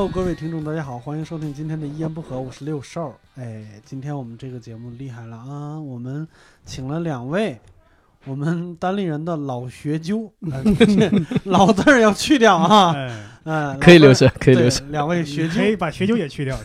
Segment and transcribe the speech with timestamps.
[0.00, 3.14] Hello，各位听众，大家好，欢迎收听今天的一言不合，我是六兽。
[3.36, 5.78] 哎，今天我们这个节目厉害了啊！
[5.78, 6.26] 我们
[6.64, 7.60] 请了两位
[8.24, 10.64] 我们单立人的老学究，呃、
[11.44, 16.56] 老字儿要去掉啊，哎，嗯、可以留下可以留下两位学究可，以把学究也去掉。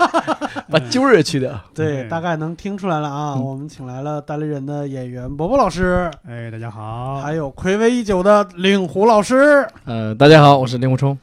[0.68, 1.58] 把揪儿也去掉。
[1.74, 3.32] 对，嗯大概能听出来了啊。
[3.38, 9.66] 嗯我们请来了单立人的演员伯伯老师，哎，大家好，还有暌违已久的令狐老师。
[9.86, 11.18] 呃，大家好，我是令狐冲。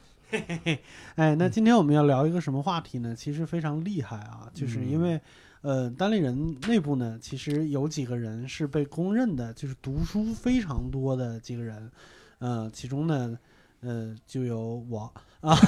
[1.15, 3.15] 哎，那今天我们要聊一个什么话题呢？
[3.15, 5.21] 其实非常厉害啊，就是因为，
[5.61, 11.91] 呃，单立人内部呢，其实有几个人是被公认的，就是读书非常多的几个人，
[12.39, 13.37] 呃，其中呢，
[13.81, 15.13] 呃，就有我
[15.43, 15.59] 啊，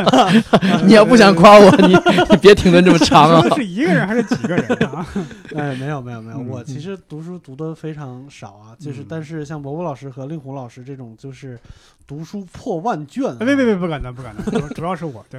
[0.84, 1.94] 你要不想夸我， 你
[2.30, 3.54] 你别停的这么长啊。
[3.54, 5.06] 是一个人还是几个人啊？
[5.54, 6.48] 哎，没有没有没有，嗯。
[6.48, 9.06] 我其实读书读的非常少啊，就是嗯。
[9.08, 11.58] 但是像伯伯老师和令狐老师这种，就是
[12.06, 15.38] 读书破万卷、别别别，不敢当，不敢当，主主要是我，对，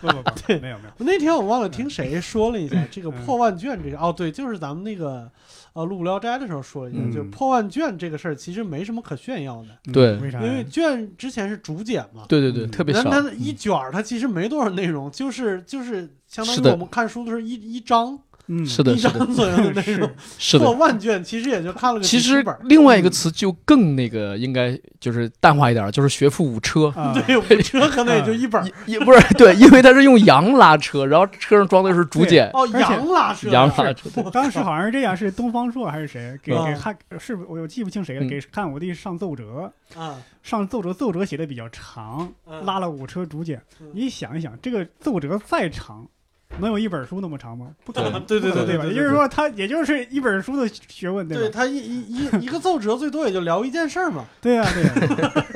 [0.00, 0.30] 不不不，
[0.60, 3.26] 没有没有，那天我忘了听谁说了一下这个嗯。
[3.26, 5.28] 破万卷这个哦，对，就是咱们那个
[5.74, 10.42] 呃录《无聊斋》的时候说了一下，嗯就是破万卷这个事儿其实没什么可炫耀的，嗯对为啥？
[10.42, 13.08] 因为卷之前是竹简嘛，对对对，嗯特别少。
[13.10, 20.64] 但它一卷儿它其实没多少内容，就是就是相当于我们看书的时候一一章嗯，是的，一是的，章左右的内是容， 是的。
[20.64, 22.44] 破万卷其实也就看了个其实。
[22.64, 26.92] 另外一个词就更那个，应该就是淡化一点，就是学富五车。
[26.96, 28.68] 啊， 对，五车可能也就一本儿。
[28.86, 34.10] 也不是对，因为他是用羊拉车，然后车上装的是竹简，哦，羊拉车，羊拉车。
[34.16, 43.90] 我当时好像是这样，是东方朔还是谁给啊给汉是不我又记不清谁了，嗯给汉武帝上奏折，啊，上奏折奏折写的比较长，嗯拉了五车竹简嗯。
[43.94, 46.06] 你想一想，这个奏折再长，
[46.60, 47.70] 能有一本书那么长吗？
[47.84, 48.84] 不可能，对对对对吧？
[48.84, 51.42] 也就是说，它也就是一本书的学问，对吧？
[51.42, 55.32] 对他一一一一个奏折最多也就聊一件事儿嘛， 对呀，对呀。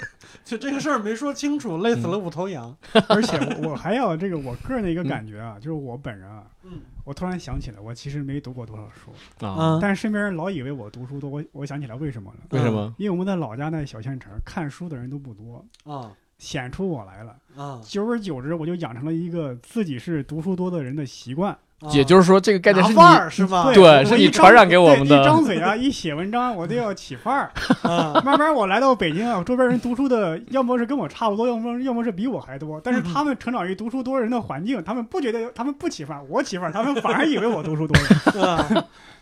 [0.45, 2.73] 就这个事儿没说清楚，累死了五头羊。
[3.09, 9.57] 而且我我还要这个我个人的一个感觉啊，就是我本人啊，嗯我突然想起来，我其实没读过多少书，啊？
[9.59, 11.29] 嗯但是身边人老以为我读书多。
[11.29, 12.39] 我我想起来为什么了？
[12.51, 12.95] 为什么？
[12.97, 17.35] 因为我们在老家那小县城，看书的人都不多，啊显出我来了。
[17.57, 21.57] 啊，久而久之，我就养成了一个自己是读书多的人的习惯。
[21.93, 23.71] 也就是说，这个概念是你拿范儿是吧？
[23.75, 27.51] 对我是你一张传染给我们的一张嘴啊，一写文章，我都要起范儿。
[27.83, 32.81] 啊慢慢我来到北京啊，周边人读书的，要么是跟我差不多，要么要么是比我还多。
[32.83, 38.41] 但是他们成长于读书多人的环境， 他们不觉得他们不起范儿，我起范儿，他们反而以为我读书多。
[38.41, 38.67] 啊，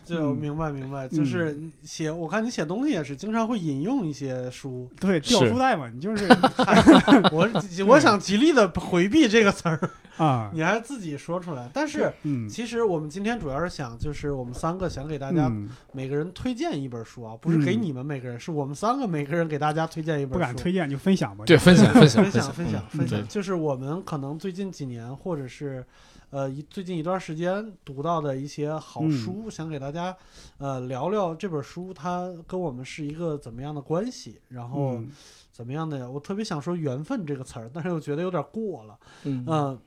[0.05, 4.89] 就嗯明白明白，就是写，我看你写东西也是经常会引用一些书。
[4.97, 6.25] 对，掉书袋嘛，你就是
[7.33, 7.49] 我
[7.85, 9.79] 我想极力的回避这个词儿，
[10.17, 11.69] 啊， 你还自己说出来。
[11.71, 15.69] 但是嗯，其实我们今天主要是想，就是我们三个想给大家嗯。
[15.93, 17.81] 每个人推荐一本书啊，不是给嗯。
[17.83, 20.33] 你们每个人，是我们三个每个人给大家推荐一本书。
[20.33, 21.45] 不敢推荐就分享吧。
[21.45, 25.85] 对分享分享分享分享嗯分享，就是我们可能最近几年，或者是
[26.31, 29.11] 呃一最近一段时间读到的一些好嗯。
[29.11, 30.15] 书，想给大家
[30.57, 35.11] 呃聊聊这本书它跟我们是一个怎么样的关系，然后嗯
[35.55, 39.79] 怎么样的呀，我特别想说缘分这个词儿，但是又觉得有点过了，嗯嗯、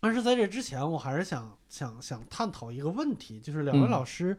[0.00, 4.34] 但是在这之前，我还是想想想探讨一个问题，就是两位嗯老师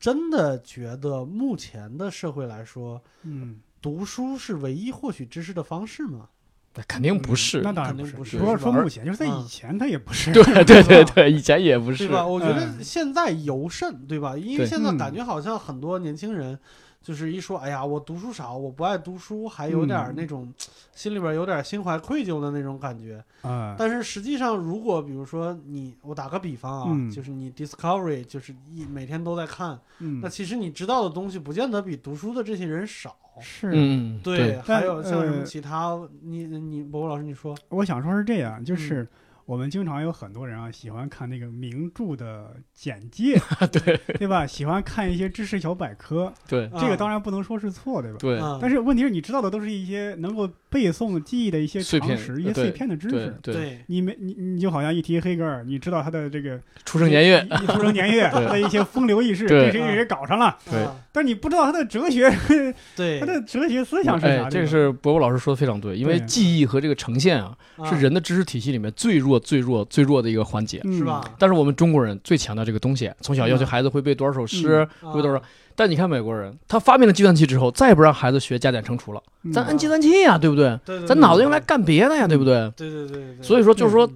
[0.00, 6.28] 真的觉得目前的社会来说，嗯，读书是唯一获取知识的方式吗？
[6.74, 7.60] 那肯定不是。
[7.60, 10.32] 那当然肯定不是不要是说目前，就是在嗯以前他也不是。
[10.34, 12.12] 对对对对，以前也不是对。
[12.12, 12.26] 吧？
[12.26, 14.36] 我觉得嗯现在尤甚，对吧？
[14.36, 16.58] 因为现在嗯感觉好像很多年轻人，
[17.02, 20.52] 就是一说，哎呀，我读书少，我不爱读书，还有点那种
[20.94, 23.24] 心里边有点心怀愧疚的那种感觉。
[23.40, 33.16] 啊，但是实际上，如果比如说你，我打个比方啊，嗯就是你 Discovery 就是一每天都在看，嗯那，其实你知道的东西不见得比读书的这些人少。
[33.40, 33.70] 是。
[33.72, 39.08] 嗯，对，还有像什么呃其他，你你博博老师你说，我想说是这样，嗯就是
[39.50, 43.36] 我们经常有很多人啊，喜欢看那个名著的简介，
[43.72, 43.96] 对。
[44.16, 44.46] 对吧？
[44.46, 46.70] 喜欢看一些知识小百科，对。
[46.78, 48.18] 这个当然不能说是错，对吧？
[48.20, 48.38] 对。
[48.38, 53.34] 嗯但是问题是你知道的都是一些能够背诵记忆的一些碎片常识、一些碎片的知识。
[53.42, 62.30] 对，对你没你你就好像一提黑格尔，你知道他的这个出生年月，一出生年月，他的一些风流轶事，对被谁给谁搞上了，对啊但你不知道他的哲学，
[62.96, 70.80] 对他的哲学思想是啥？，哎这个是伯伯老师说的非常对，因为记忆和这个呈现啊，啊是人的知识体系里面最弱、最弱、最弱的一个环节。
[70.84, 71.24] 嗯是吧？
[71.38, 75.42] 但是我们中国人最强调这个东西，从小要求孩子会背多少首诗，啊会多少。
[75.74, 79.52] 但你看美国人，他发明了计算器之后，再也不让孩子学加减乘除了，嗯。
[79.52, 80.78] 咱按计算器呀，对不对？
[80.84, 82.70] 对对，咱脑子用来干别的呀，对不对？
[82.76, 84.12] 对对对所以说，就是说嗯，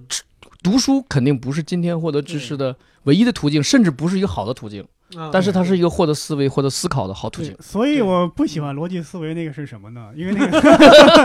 [0.65, 4.81] 读书肯定不是今天获得知识的唯一的途径，甚至不是一个好的途径。
[4.81, 10.07] 嗯但是它是一个获得思维、获得思考的好途径。，所以我不喜欢逻辑思维那个是什么呢？
[10.15, 10.59] 因为那个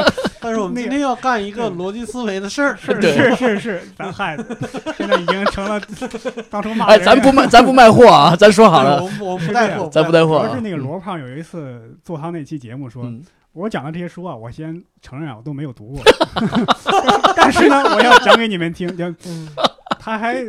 [0.38, 4.44] 但是我们 那个今天要干一个逻辑思维的事儿，是对是是是，咱害的，
[4.98, 5.80] 现在已经成了
[6.50, 9.08] 当初骂哎，人咱不卖，咱不卖货啊，咱说好了我。
[9.08, 13.22] 们我不带货，咱不带货啊主要是那个罗胖有一次做他那期节目说，嗯，
[13.52, 16.02] 我讲的这些书啊，我先承认啊，我都没有读过，
[17.36, 18.96] 但是呢，我要讲给你们听。
[18.96, 19.48] 讲嗯
[19.98, 20.42] 他还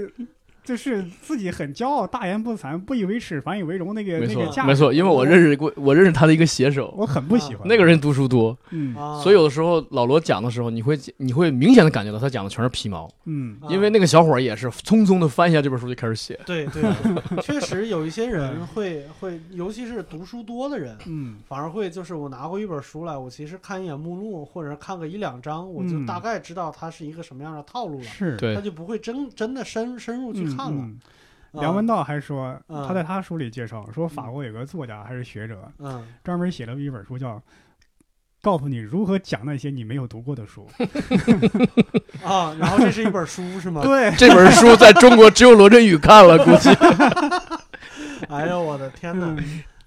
[0.63, 7.68] 就是自己很骄傲，大言不惭，不以为耻，反以为荣那个没那个价，错没错，因为我认识过，我认识他的一个写手，我很不喜欢。
[7.68, 8.96] 那个人读书多，嗯。
[8.96, 13.58] 啊，所以有的时候老罗讲的时候，你会你会明显的感觉到他讲的全是皮毛，嗯。
[13.62, 16.40] 啊因为那个小伙也是匆匆的翻一下这本书就开始写。
[16.46, 21.38] 对对，对确实有一些人会会，尤其是读书多的人，嗯。
[21.48, 26.06] 反而会就是我拿过一本书来，我其实看一眼目录或者看个一两章，我就嗯。
[26.06, 28.38] 大概知道它是一个什么样的套路了，是。
[28.38, 28.54] 对。
[28.54, 30.81] 他就不会真真的深深入去看了。
[30.83, 31.00] 嗯
[31.53, 37.36] 梁文道还说，嗯他在他书里介绍说，法国有个作家还是学者，嗯专门写了一本书叫
[38.42, 40.65] 《告诉你如何讲那些你没有读过的书》。
[42.25, 43.81] 啊，然后这是一本书是吗？
[43.83, 46.69] 对， 这本书在中国只有罗振宇看了，估计。
[48.30, 49.36] 哎呦我的天哪！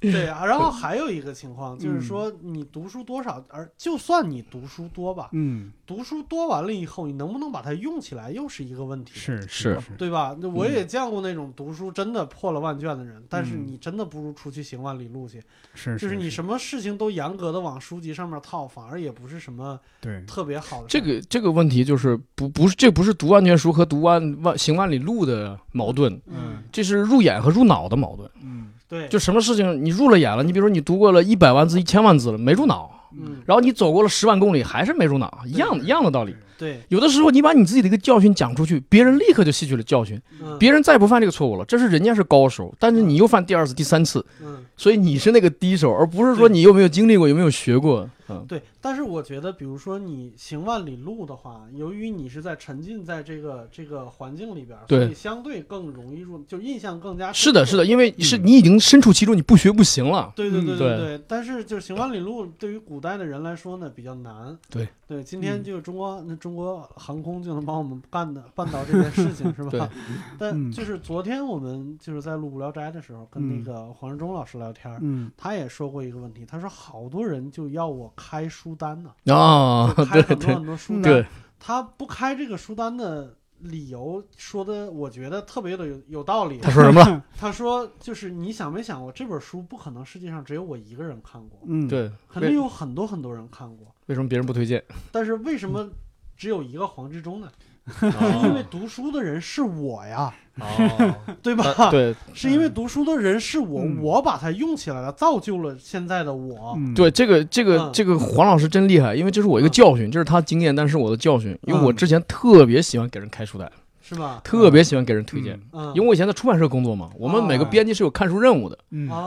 [0.05, 9.13] 嗯对啊，然后还有一个情况就是说，你读书多少，而就算你读书多吧，嗯，读书多完了以后，你能不能把它用起来，又是一个问题。
[9.15, 10.37] 是是是，对吧？
[10.39, 15.43] 那我也见过那种读书真的破了万卷的人，但是嗯你真的不如出去行万里路去。
[15.75, 21.01] 是就是你什么事情都严格的往书籍上面套，反而也不是什么对，特别好的这。
[21.01, 28.31] 个这个问题就是不不是这不是读万卷书和读万万行万里路的矛盾，嗯，这是入眼和入脑的矛盾。
[28.43, 36.33] 嗯对，就什么事情你入了眼了，你比如说你读过了一百万字、一千万字了，没入脑，嗯，然后你走过了十万公里，还是没入脑，一样一样的道理。
[36.57, 48.09] 对，有的时候你把你自己的一个教训讲出去，别人立刻就吸取了教训，嗯，别人再不犯这个错误了，这是人家是高手，但是你又犯第二次、第三次，嗯，所以你是那个低手，而不是说你有没有经历过、有没有学过。
[48.29, 48.63] 嗯，对。
[48.81, 60.33] 但是我觉得，比如说你行万里路的话，由于你是在沉浸在这个这个环境里边儿，所对以相对更容易入，就印象更加是的，深刻是的，因为是嗯你已经身处其中，你不学不行了。
[60.37, 64.57] 对对对嗯对对，但是就是行万里路对于古代的人来说呢比较难。
[64.71, 69.91] 对对，今天嗯就中国那中国航空就能帮我们办的办到这件事情是吧？
[70.39, 81.27] 但嗯就是昨天我们就是在录《无聊斋》的时候，跟那嗯个黄志忠老师聊天儿，嗯他也说过一个问题，他说好多人就要我开书单呢，啊，就开很多很多书单，对，
[81.59, 83.37] 他不开这个书单的。
[83.61, 86.59] 理由说的，我觉得特别的有有道理。
[86.59, 87.25] 他说什么了？
[87.39, 94.85] 他说，就是你想没想过，这本书不可能世界上只有我一个人看过，嗯，对，肯定有很多很多人看过，为什么别人不推荐？
[95.11, 95.89] 但是为什么
[96.37, 97.51] 只有一个黄志忠呢？
[97.59, 97.74] 是
[98.43, 101.73] 因为读书的人是我呀，哦， 对吧？
[101.77, 102.15] 他 对。
[102.33, 103.99] 是因为读书的人是我，嗯。
[104.01, 106.75] 我把它用起来了，造就了现在的我。
[106.79, 107.91] 嗯，对，这个这个嗯。
[107.93, 109.71] 这个黄老师真厉害，因为这是我一个嗯。
[109.71, 111.97] 教训，这是他经验，但是我的教训，因为我嗯。
[111.97, 113.71] 之前特别喜欢给人开书单，
[114.01, 114.41] 是吧？
[114.43, 115.61] 特别喜欢给人推荐。
[115.73, 118.79] 嗯，因为我以前在出版社工作嘛，我们每个啊编辑是有看书任务的。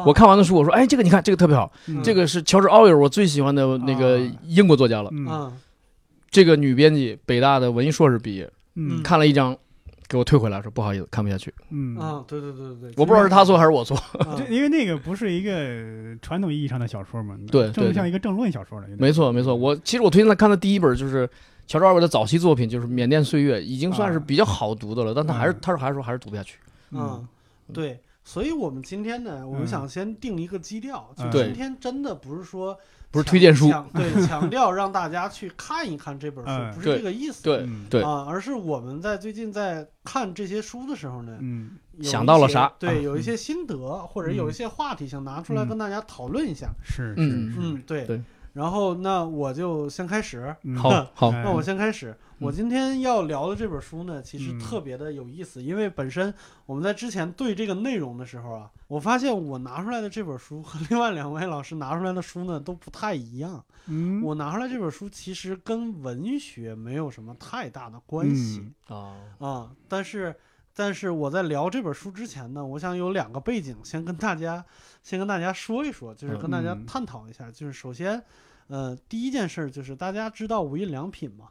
[0.04, 2.02] 我看完的书，我说：“哎，这个你看，这个特别好，嗯。
[2.02, 5.12] 这个是乔治·奥威尔，我最喜欢的那个啊英国作家了。
[6.30, 9.56] 这个女编辑，北大的文艺硕士毕业，嗯看了一张，
[10.08, 11.54] 给我退回来，说不好意思，看不下去。
[11.70, 13.98] 嗯啊，对对对对对，我不知道是他错还是我错。
[14.50, 18.88] 因为那个不是一个传统意义上的小说嘛，对对对正像一个政论小说了。
[18.98, 19.56] 没错，没错。
[19.56, 21.30] 我其实我推荐他看的第一本就是
[21.68, 26.58] 乔治·奥威尔的早期作品，就是《缅甸岁月》，已经算是啊比较好读的了，但他还是嗯他说还是说还是读不下去。
[26.92, 27.28] 嗯，
[27.74, 32.78] 对，所以我们今天呢，我们嗯想先定一个基调，就今天真的不是说强
[33.10, 37.44] 不是推荐书强对，强调让大家去看一看这本嗯书，不是这个意思。
[37.44, 43.76] 对嗯对，啊，而是我们在最近在看这些书的时候呢，嗯有一想到了些啥对，啊有一些心得，
[44.08, 46.70] 或者有一些话题想拿出来嗯跟大家讨论一下。
[46.84, 48.06] 是，嗯是嗯，对。
[48.06, 48.22] 对
[48.58, 50.56] 然后那我就先开始。
[50.64, 52.18] 嗯好好，哎那我先开始。
[52.40, 56.34] 我嗯今天要聊的这本书呢，其实嗯特别的有意思，因为本身
[56.66, 63.64] 我们在之前对这个内容的时候啊，我发现我拿出来的这本书和另外两位老师拿出来的书呢都不太一样。
[63.86, 68.72] 嗯我拿出来这本书其实跟文学没有什么太大的关系。
[68.90, 70.36] 嗯啊，啊，但是
[70.76, 74.64] 但是我在聊这本书之前呢，我想有两个背景，先跟大家
[75.02, 77.50] 先跟大家说一说，就是跟大家嗯探讨一下。
[77.50, 78.24] 就是首先，
[78.68, 81.46] 呃，第一件事儿就是大家知道无印良品吗？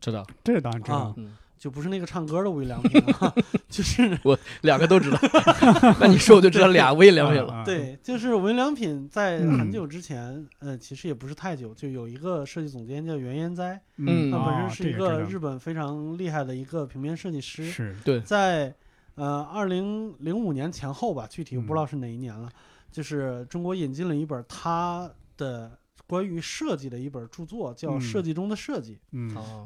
[0.00, 3.34] 知道，这当然知道啊，嗯，就不是那个唱歌的无印良品了，
[3.68, 5.18] 就是我两个都知道。
[6.00, 7.52] 那你说我就知道俩无印良品了。
[7.52, 18.74] 啊，对，就是无印良品在嗯很久之前，呃，其实也不是太久，就有一个设计总监叫原研哉，嗯他本啊身是一个日本非常厉害的一个平面设计师，是，对，在
[19.16, 22.48] 呃，二零零五年前后吧，具体我不知道是哪一年了。
[22.90, 25.70] 就是中国引进了一本他的
[26.06, 28.98] 关于设计的一本著作，叫《嗯设计中的设计》。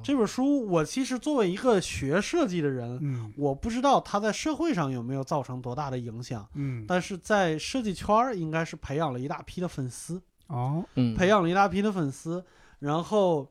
[0.03, 3.33] 这本书，我其实作为一个学设计的人，嗯。
[3.37, 6.85] 我不知道它在社会上有没有造成多大的影响，嗯。
[6.87, 10.85] 但是在设计圈儿应该是培养了一大批的粉丝，哦。
[10.97, 12.45] 嗯，培养了一大批的粉丝，
[12.81, 13.51] 然后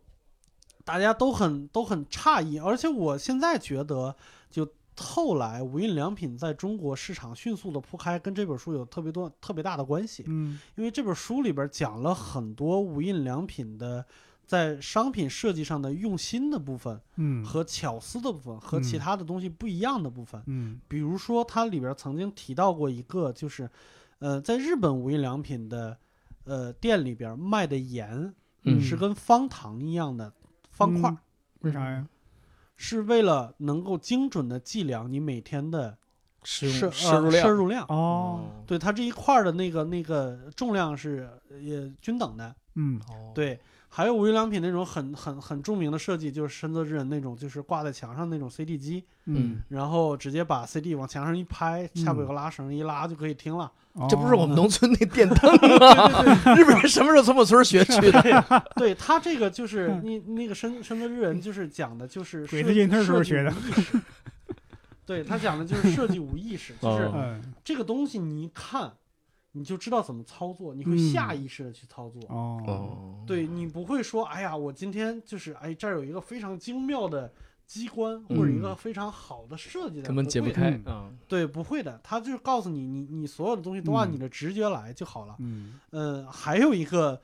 [0.86, 4.16] 大家都很都很诧异，而且我现在觉得，就
[4.98, 10.60] 后来无印良品在中国市场迅速的铺开，跟这本书有特别多特别大的关系，嗯。
[10.76, 14.06] 因为这本书里边讲了很多无印良品的。
[14.46, 17.44] 在商品设计上的用心的部分嗯。
[17.46, 20.82] 和巧思的部分和其嗯他的东西不一样的部分，嗯。
[20.90, 23.70] 比如说，它里边曾经提到过一个，就是，
[24.20, 25.98] 呃，在日本无印良品的
[26.44, 28.82] 呃店里边卖的盐嗯。
[28.82, 30.32] 是跟方糖一样的
[30.72, 31.16] 方块
[31.62, 32.06] 为啥呀？
[32.76, 35.98] 是为了能够精准的计量你每天的
[36.44, 37.86] 摄入摄入量摄入量。
[37.88, 42.56] 哦，对它这一块儿的那个那个重量是呃也均等的。
[42.76, 43.60] 嗯哦，对，
[43.96, 53.72] 还有无印良品那种很很很著名的设计，就是深泽之人那种，就是挂在墙上那种 CD 机，嗯，然后直接把 CD 往墙上一拍，下边有嗯个拉绳一拉就可以听了。
[54.10, 56.24] 这不是我们哦农村那电灯 吗？
[56.58, 58.66] 日本人什么时候从我村学去的？
[58.76, 64.02] 对他这个就是嗯你那个深深泽之人，就是讲的就是鬼子进村时候学的意识
[65.06, 67.12] 对他讲的就是设计无意识， 就是
[67.64, 68.92] 这个东西你一看，
[69.54, 72.22] 你就知道怎么操作，你会嗯下意识的去操作。
[72.28, 77.32] 哦哦，对你不会说，哎呀，我今天就是哎这儿有一个非常精妙的
[77.66, 80.52] 机关，或者一个嗯非常好的设计的，根本解不。
[80.52, 81.12] 开嗯啊。
[81.28, 85.36] 对，不会的，他就是告诉你，你你所有的东西都按嗯你的直觉来就好了。
[85.40, 87.22] 嗯嗯，还有一个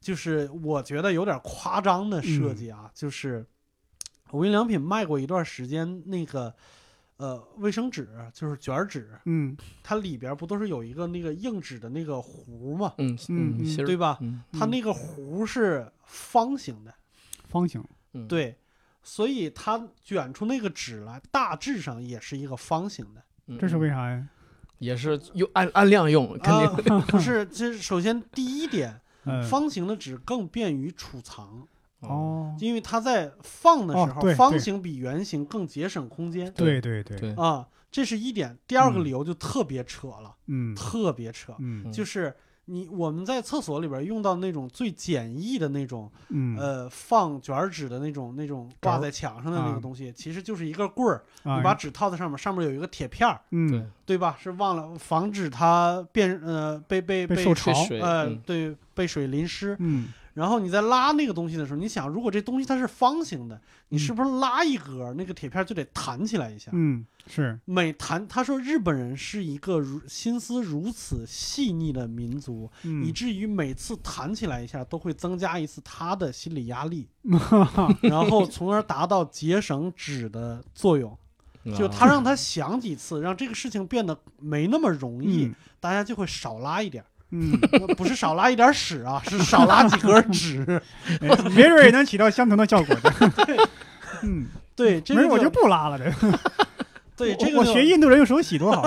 [0.00, 3.46] 就是我觉得有点夸张的设计啊，就是
[4.32, 6.54] 无印良品卖过一段时间那个
[7.20, 14.16] 呃卫生纸，就是卷儿纸，嗯它里边不都是有一个那个硬纸的那个弧嘛，嗯嗯对吧？
[14.22, 16.94] 嗯它那个弧是方形的，
[17.46, 17.84] 方形
[18.14, 18.56] 嗯，对，
[19.02, 23.22] 所以它卷出那个纸来，大致上也是一个方形的。
[23.48, 24.26] 嗯这是为啥呀？
[24.78, 31.68] 也是用按按量用，肯定啊，不是，这首先第一点，嗯方形的纸更便于储藏。
[32.00, 36.50] 哦，因为它在放的时候，方形比圆形更节省空间。
[36.52, 38.56] 对对对，对，啊，这是一点。
[38.66, 39.04] 第二个嗯。
[39.04, 40.74] 理由就特别扯了，嗯。
[40.74, 41.90] 特别扯，嗯。
[41.92, 42.34] 就是
[42.66, 46.56] 你我们在厕所里边用到那种最简易的那种，嗯。
[46.56, 53.70] 呃，放卷纸的那种那种挂在墙上的那啊个东西，其实就是一个棍儿，啊你把纸套在上面，上面有一个铁片儿，嗯。
[53.70, 53.84] 对。
[54.06, 54.36] 对吧？
[54.40, 57.72] 是忘了防止它变呃被被被被受潮。
[58.00, 58.40] 呃嗯。
[58.46, 66.70] 对被水淋湿，嗯然后你在拉那个东西的时候，你想，如果这东西它是方形的，你是不是拉一格，那个铁片就得弹起来一下？
[66.74, 77.08] 嗯是每弹，他说日本人是一个如心思如此细腻的民族，嗯以至于每次弹起来一下都会增加一次他的心理压力，
[78.02, 81.16] 然后从而达到节省纸的作用。
[81.76, 87.06] 就他让他想几次，让这个事情变得没那么容易，嗯大家就会少拉一点儿。
[87.32, 87.58] 嗯，
[87.96, 90.64] 不是少拉一点屎啊， 是少拉几格纸。
[91.20, 93.12] 哎 没准也能起到相同的效果的。
[94.22, 96.38] 嗯，对，这个没准我就不拉了这个。
[97.16, 98.82] 对这个我我学印度人用手洗多好。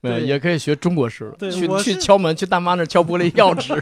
[0.00, 3.74] 没有对也可以学中国式，对去去敲门，去大妈那儿敲玻璃要纸，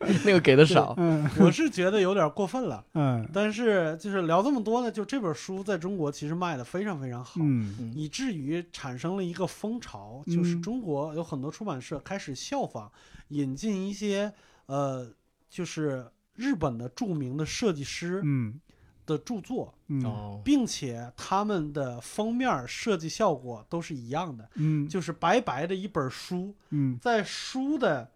[0.24, 0.94] 那个给的少。
[0.96, 1.28] 嗯。
[1.38, 2.84] 我是觉得有点过分了。
[2.94, 3.28] 嗯。
[3.32, 12.90] 但是就是聊这么多呢，就这本书在中国其实卖的非常非常好，嗯以至于产生了一个风潮，就是嗯中国有很多出版社开始效仿，
[13.28, 14.32] 引进一些
[14.66, 15.06] 呃，
[15.48, 18.60] 就是日本的著名的设计师嗯。
[19.06, 20.04] 的著作，嗯。
[20.04, 24.88] 哦，并且他们的封面设计效果都是一样的，嗯。
[24.88, 26.96] 就是白白的一本书，嗯。
[27.02, 28.08] 在书的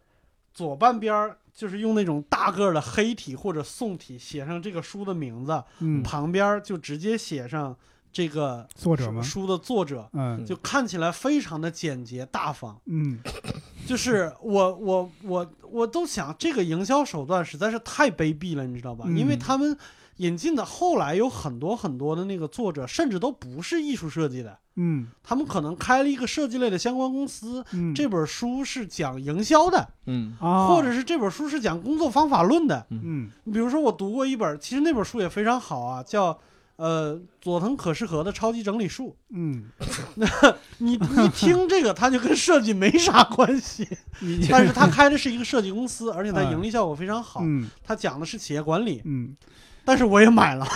[0.52, 7.74] 左半边儿，就是用那种大个儿的黑体或者宋体写上这个书的名字，嗯，旁边儿就直接写上
[8.12, 9.22] 这个作者吗？
[9.22, 12.76] 书书的作者，嗯就看起来非常的简洁大方。
[12.86, 13.20] 嗯
[13.86, 19.04] 就是我我我我都想，这个营销手段实在是太卑鄙了，你知道吧？
[19.06, 19.76] 嗯因为他们
[20.18, 27.64] 引进的后来有很多很多的那个作者，甚至都不是艺术设计的，嗯他们可能开了一个设计类的相关公司。
[27.72, 32.86] 嗯，这本书是讲营销的，嗯啊，或者是这本书是讲工作方法论的。
[32.90, 36.38] 嗯比如说，我读过一本，其实那本书也非常好啊，叫
[36.76, 39.16] 呃佐藤可士和的超级整理术。
[39.30, 39.64] 嗯，
[40.78, 43.86] 你一听这个，它就跟设计没啥关系，
[44.50, 47.40] 但是他开的是一个设计公司，而且它嗯盈利效果非常好。
[47.42, 49.36] 嗯他讲的是企业管理，嗯，
[49.84, 50.66] 但是我也买了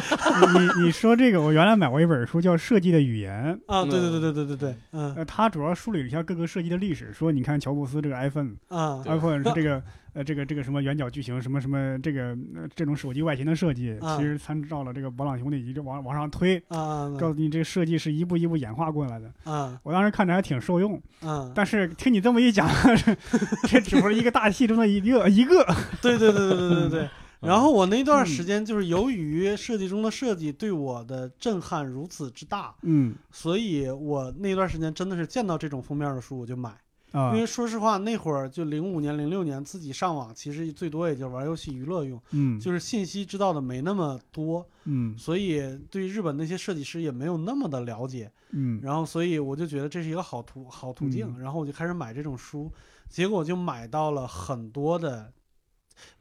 [0.78, 3.84] 你你说这个，我原来买过一本书叫《设计的语言》，啊！
[3.84, 8.52] 对对对对对对对，嗯呃，它主要梳理了一下各个设计的历史，说你看乔布斯这个 iPhone。
[8.68, 9.82] 啊对 iPhone 是这个
[10.14, 19.30] 呃这个这个什么圆角矩形什么什么这个、呃、这种手机外形的设计，啊其实参照了这个勃朗兄弟一直往往上推，啊告诉你这个设计是一步一步演化过来的。
[19.50, 21.50] 啊我当时看着还挺受用，啊！
[21.54, 22.68] 但是听你这么一讲，
[23.68, 25.66] 这只不过一个大戏中的一个一个。
[26.00, 27.08] 对对对对对对对。
[27.44, 27.46] 嗯。
[27.46, 33.14] 然后我那段时间就是由于设计中的设计对我的震撼如此之大，嗯。
[33.30, 36.70] 所以我那段时间真的是见到这种封面的书我就买。
[37.12, 37.32] 啊。
[37.32, 42.58] 因为说实话，那会儿就零五年、零六年自己上网，其实最多也就玩游戏娱乐用，嗯。
[42.58, 45.16] 就是信息知道的没那么多，嗯。
[45.16, 48.30] 所以对日本那些设计师也没有那么的了解。
[48.50, 48.80] 嗯。
[48.82, 51.40] 然后，所以我就觉得这是一个好途好途径，嗯。
[51.40, 52.72] 然后我就开始买这种书，
[53.08, 55.32] 结果就买到了很多的，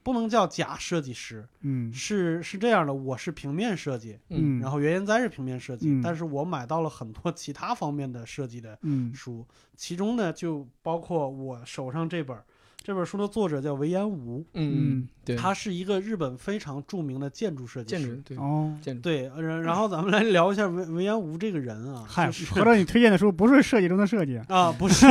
[0.01, 1.91] 不能叫假设计师，嗯。
[1.93, 6.01] 是是这样的，我是平面设计，嗯，然后原研哉是平面设计，嗯。
[6.01, 9.13] 但是我买到了很多其他方面的设计的嗯。
[9.13, 12.45] 书，其中呢就包括我手上这本儿，
[12.83, 18.01] 这本书的作者叫维延吾，嗯，对，他是一个日本非常著名的建筑设计师。
[18.01, 25.07] 建筑对哦，建筑，对，呃然然后咱们来聊一下维维延吾这个人啊，嗨，就是合着你推荐的书不是设计中的设计，啊，不是，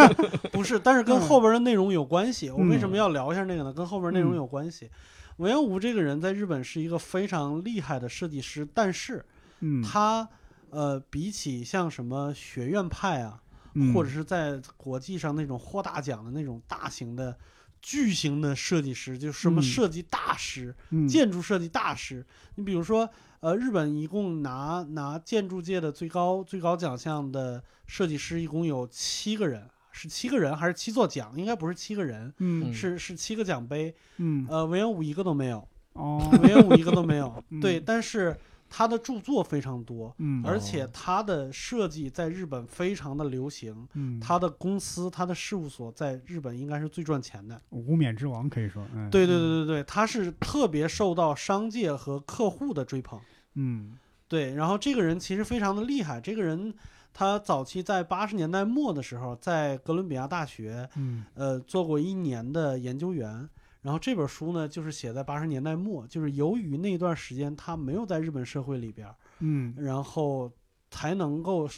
[0.52, 2.50] 不是，但是跟嗯后边的内容有关系。
[2.50, 3.72] 我为什么嗯要聊一下那个呢？
[3.72, 4.90] 跟后边内容嗯有关系。
[5.38, 9.24] 维延吾这个人在日本是一个非常厉害的设计师，但是
[9.60, 10.28] 嗯，他
[10.70, 13.40] 呃，比起像什么学院派啊，
[13.74, 17.36] 嗯或者是在国际上那种获大奖的那种大型的、
[17.82, 22.24] 巨型的设计师，就是什么嗯设计大师、嗯建筑设计大师。
[22.54, 23.08] 你比如说，
[23.40, 31.32] 呃，日本一共拿拿建筑界的最高最高奖项的设计师一共有七个人，是七个人还是七座奖？
[31.36, 33.94] 应该不是七个人，嗯是是七个奖杯。
[34.16, 37.44] 嗯呃，文言武一个都没有，哦维延武一个都没有。
[37.50, 38.34] 嗯对，但是
[38.76, 40.12] 他的著作非常多。
[40.18, 47.60] 嗯而且他的设计在日本非常的流行，嗯他的公司、他的事务所在日本应该是最赚钱的。
[47.70, 53.20] 无冕之王可以说，嗯对对对对对，他是特别受到商界和客户的追捧。
[53.54, 53.96] 嗯
[54.26, 56.74] 对，然后这个人其实非常的厉害，这个人
[57.12, 63.48] 他早期在八十年代末的时候，在哥伦比亚大学嗯呃做过一年的研究员。
[63.84, 70.50] 然后这本书呢，就是写在八十年代末，就是由于那段时间他没有在日本社会里边儿，嗯然后
[70.90, 71.68] 才能够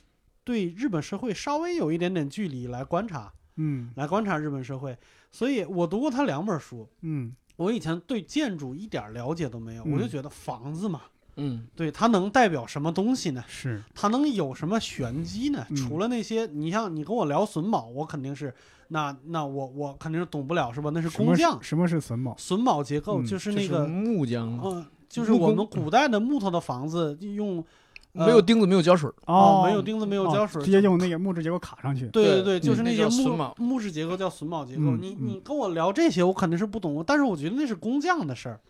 [0.44, 4.96] 对日本社会稍微有一点点距离来观察，嗯来观察日本社会。
[5.32, 11.02] 所以我读过他两本书，嗯我以前对建筑一点儿了解都没有，我就嗯觉得房子嘛，
[11.34, 13.42] 嗯对它能代表什么东西呢？
[13.48, 15.66] 是它能有什么玄机呢？
[15.70, 18.54] 嗯除了那些，你像你跟我聊榫卯，我肯定是
[18.88, 20.90] 那那我我肯定是懂不了，是吧？
[20.92, 22.34] 那是工匠，什么是榫卯？
[22.38, 27.64] 榫卯结构嗯就是就是那个，木匠嗯，就是我们古代的木头的房子用
[28.12, 32.06] 呃没有钉子，没有胶水儿，哦，没有钉子，没有哦胶水，直接用那个木质结构卡上去。
[32.08, 34.82] 对对对，就是嗯那些木木质结构叫榫卯结构。
[34.82, 38.60] 嗯你嗯你跟我聊这些，我肯定是不懂，但是我觉得那是工匠的事儿，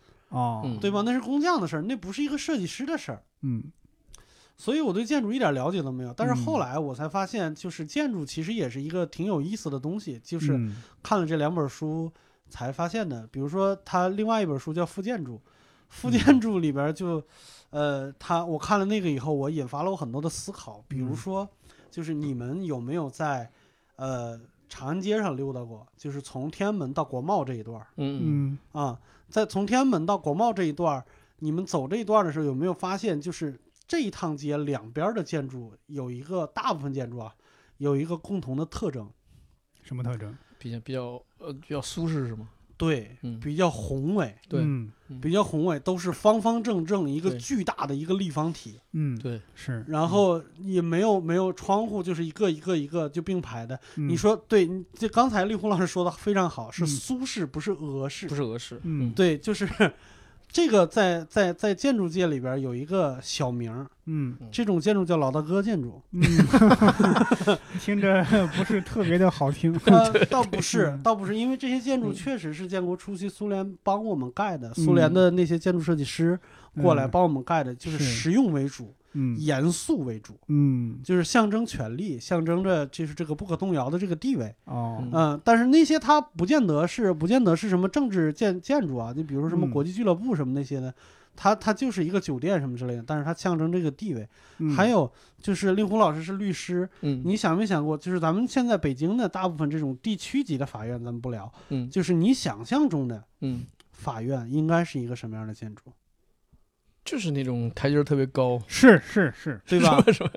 [0.81, 1.01] 对吧？
[1.05, 3.21] 那是工匠的事儿，那不是一个设计师的事儿。
[3.43, 3.63] 嗯
[4.57, 6.11] 所以我对建筑一点了解都没有。
[6.13, 12.11] 但是后嗯来我才发现，就是建筑其实也是一个挺有意思的东西，就是嗯看了这两本书
[12.49, 13.27] 才发现的。
[13.27, 15.35] 比如说他另外一本书叫《副建筑》，
[15.89, 17.23] 副建筑里边就，
[17.69, 20.83] 呃，他我看了那个以后，我引发了我很多的思考。
[20.87, 21.49] 比如嗯说，
[21.91, 23.49] 就是你们有没有在
[23.95, 25.85] 呃长安街上溜达过？
[25.95, 31.05] 就是从天安门到国贸这一段儿嗯嗯啊，在从天安门到国贸这一段儿，
[31.39, 37.33] 你们走这一段儿的时候，有没有发现，就是这一趟街两边的建筑有一个大部分建筑啊，
[37.77, 39.09] 有一个共同的特征，
[39.81, 40.35] 什么特征？
[40.59, 42.49] 比较比较呃比较舒适是吗？
[42.75, 44.35] 对，嗯比较宏伟。
[44.49, 49.83] 对嗯比较宏伟，都是方方正正一个对巨大的一个立方体，嗯，对，是。
[49.87, 53.79] 然后也没有没有窗户，就是一个一个一个就并排的。
[53.95, 59.65] 嗯你说对，你这刚才丽红老师说的非常好，是嗯苏式不是俄式不，是俄式，嗯对，就是
[60.49, 64.35] 这个在在在建筑界里边有一个小名儿，嗯。
[64.51, 66.01] 这种建筑叫老大哥建筑。
[66.11, 66.21] 嗯，
[67.79, 68.23] 听着
[68.55, 69.77] 不是特别的好听。
[69.85, 71.01] 呃，倒不是， 嗯。
[71.03, 76.39] 倒不是，因为这些建筑嗯确实是建国初期苏联帮我们盖的，苏联的那些建筑设计师
[76.81, 78.03] 过来嗯帮我们盖的，就是是。
[78.05, 79.06] 实用为主，嗯
[79.37, 80.37] 严肃为主。
[80.47, 80.99] 嗯。
[81.03, 84.53] 就是象征权力，象征着就是这个不可动摇的这个地位。
[84.65, 84.99] 哦。
[85.01, 85.11] 嗯。
[85.13, 89.71] 嗯、但是那些它不见得是不见得是什么政治建建筑啊，你比如说什么嗯。
[89.71, 90.93] 国际俱乐部什么那些的，
[91.35, 94.27] 它它就是一个酒店什么之类的，但是它象征这个地位。
[94.59, 94.71] 嗯。
[94.75, 97.21] 还有就是令狐老师是律师，嗯。
[97.25, 101.89] 你想没想过，就是咱们现在北京的大部分这种地区级的法院，咱们不聊，嗯。
[101.89, 103.65] 就是你想象中的嗯。
[103.91, 105.91] 法院应该是一个什么样的建筑？
[107.07, 110.03] 就是那种台阶儿特别高，是是是，对吧？
[110.11, 110.29] 是吧？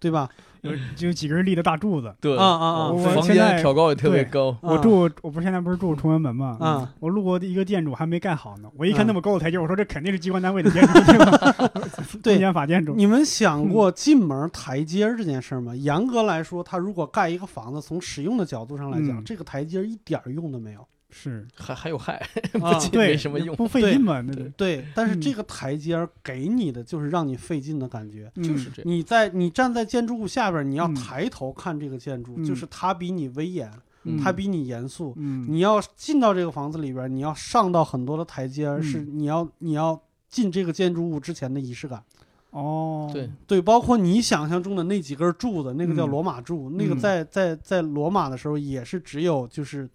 [0.00, 0.28] 对吧？
[0.62, 2.14] 有就有几根立的大柱子。
[2.22, 6.56] 对啊啊啊我房现在间挑高也特别高，我住，我不是现在不是住崇文门吗？
[6.58, 11.54] 嗯我路过一个建筑还没盖好呢，我一看嗯那么高的台阶，我说这肯定是机关单位的建筑，对吧？
[12.22, 12.94] 对公检法建筑。
[12.94, 15.76] 你们想过进门台阶这件事儿吗？
[15.76, 20.80] 严格来说，他如果盖一个房子，从使用的角度上来讲，嗯这个台阶一点儿用都没有
[21.16, 22.14] 是，还还有害，
[22.60, 22.80] 啊 不。
[22.80, 24.20] 仅对，没什么用，不费劲嘛？
[24.20, 28.28] 那对对，但是嗯这个台阶儿给你的就是让你费劲的感觉。
[28.36, 28.84] 就是这样。
[28.84, 33.70] 你在你站在建筑物下边，你要嗯抬头看这个建筑，嗯就是它比你威严，
[34.02, 35.14] 嗯它比你严肃。
[35.16, 39.98] 嗯，你要进到这个房子里边，你要上到很多的台阶，嗯是你要你要
[40.28, 42.02] 进这个建筑物之前的仪式感。
[42.50, 49.88] 哦，对，对，包括你想象中的那几根柱子，那个叫嗯罗马柱，那个嗯在在在罗马的时候也是只有就是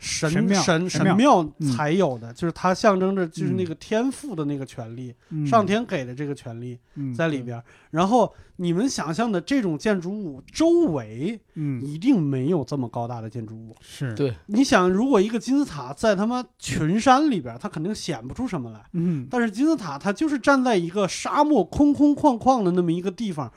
[0.00, 5.46] 神神庙神神庙才有的，就是它象征着就是那嗯个天赋的那个权利，嗯。
[5.46, 7.62] 上天给的这个权利嗯在里边儿。
[7.90, 11.84] 然后你们想象的这种建筑物周围嗯。
[11.84, 13.76] 一定没有这么高大的建筑物。
[13.82, 14.14] 是。
[14.14, 14.34] 对。
[14.46, 18.80] 你想，如果一个金字塔在他妈群山里边，它肯定显不出什么来。
[18.94, 19.26] 嗯。
[19.30, 23.52] 但是金字塔它就是站在一个沙漠空空旷旷的那么一个地方，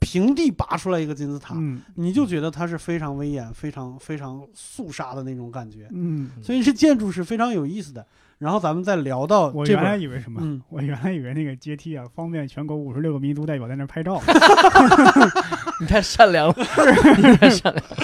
[0.00, 5.88] 平地拔出来一个金字塔，嗯你就觉得它是非常威严、非常非常肃杀的那种感觉。
[5.92, 8.04] 嗯，所以这建筑是非常有意思的。
[8.38, 10.40] 然后咱们再聊到这我原来，以为什么？
[10.42, 14.18] 嗯我原来以为那个阶梯啊，方便全国五十六个民族代表在那儿拍照。
[15.78, 16.54] 你太善良了，
[17.18, 17.96] 你太善良了。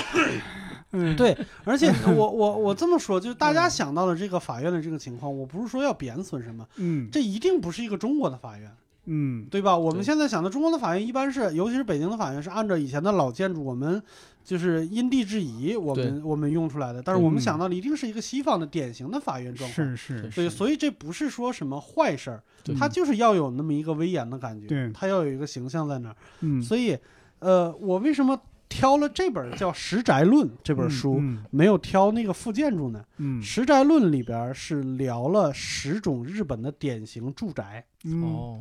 [0.93, 8.71] 嗯，对，而且 我我我这么说，就是大家想到的这个法院的这个情况，我不是说要贬损什么，嗯这一定不是一个中国的法院。
[9.07, 9.77] 嗯对吧？
[9.77, 14.03] 我们现在想的中国的法院，一般是，尤其是北京的法院，是按照以前的老建筑，我们
[14.45, 17.03] 就是因地制宜，我们我们用出来的。
[17.03, 19.97] 但是我们嗯想到的一定是一个西方的典型的法院状况。
[19.97, 22.43] 是是对对，所以这不是说什么坏事儿，
[22.79, 26.17] 它就是要有那么一个威严的感觉，对它要有一个形象在那儿。
[26.41, 26.97] 嗯所以，
[27.39, 33.05] 呃，我为什么挑了这本叫《石宅论》这本书，嗯没有挑那个副建筑呢？
[33.19, 37.85] 嗯石宅论》里边是聊了十种日本的典型住宅。
[38.05, 38.61] 嗯，哦，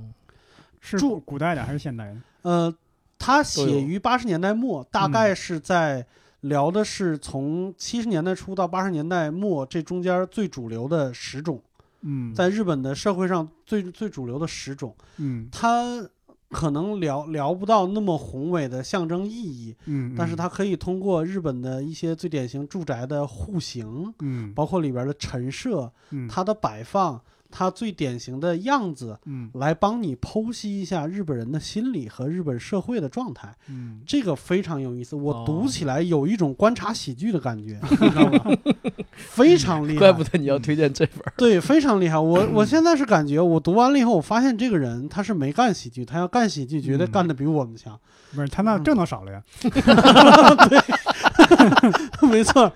[0.85, 2.17] 是住古代的还是现代的？
[2.43, 2.75] 呃，
[3.17, 6.05] 他写于八十年代末，大概是在
[6.41, 11.59] 聊的是从七十年代初到八十年代末这中间最主流的十种，
[12.01, 15.49] 嗯，在日本的社会上最最主流的十种，嗯。
[15.51, 16.07] 它
[16.51, 24.53] 可能聊聊不到那么宏伟的象征意义，嗯，但是它可以通过日本的一些最典型住宅的户型，嗯。
[24.53, 26.27] 包括里边的陈设、嗯。
[26.27, 27.19] 它的摆放、
[27.57, 29.17] 它最典型的样子。
[29.25, 35.15] 嗯来帮你剖析一下日本人的心理和日本社会的状态，嗯这个非常有意思。
[35.15, 38.51] 我哦读起来有一种观察喜剧的感觉，你 知道吗？
[39.15, 41.33] 非常厉害，怪不得你要推荐这本儿。
[41.37, 42.17] 对，非常厉害。
[42.19, 47.97] 我 我现在是感觉，我读完了以后，我发现这个人他是没干喜剧，他要干喜剧，绝对嗯干得比我们强。
[48.33, 49.41] 不是他那挣的少了呀？
[50.67, 52.71] 对没错，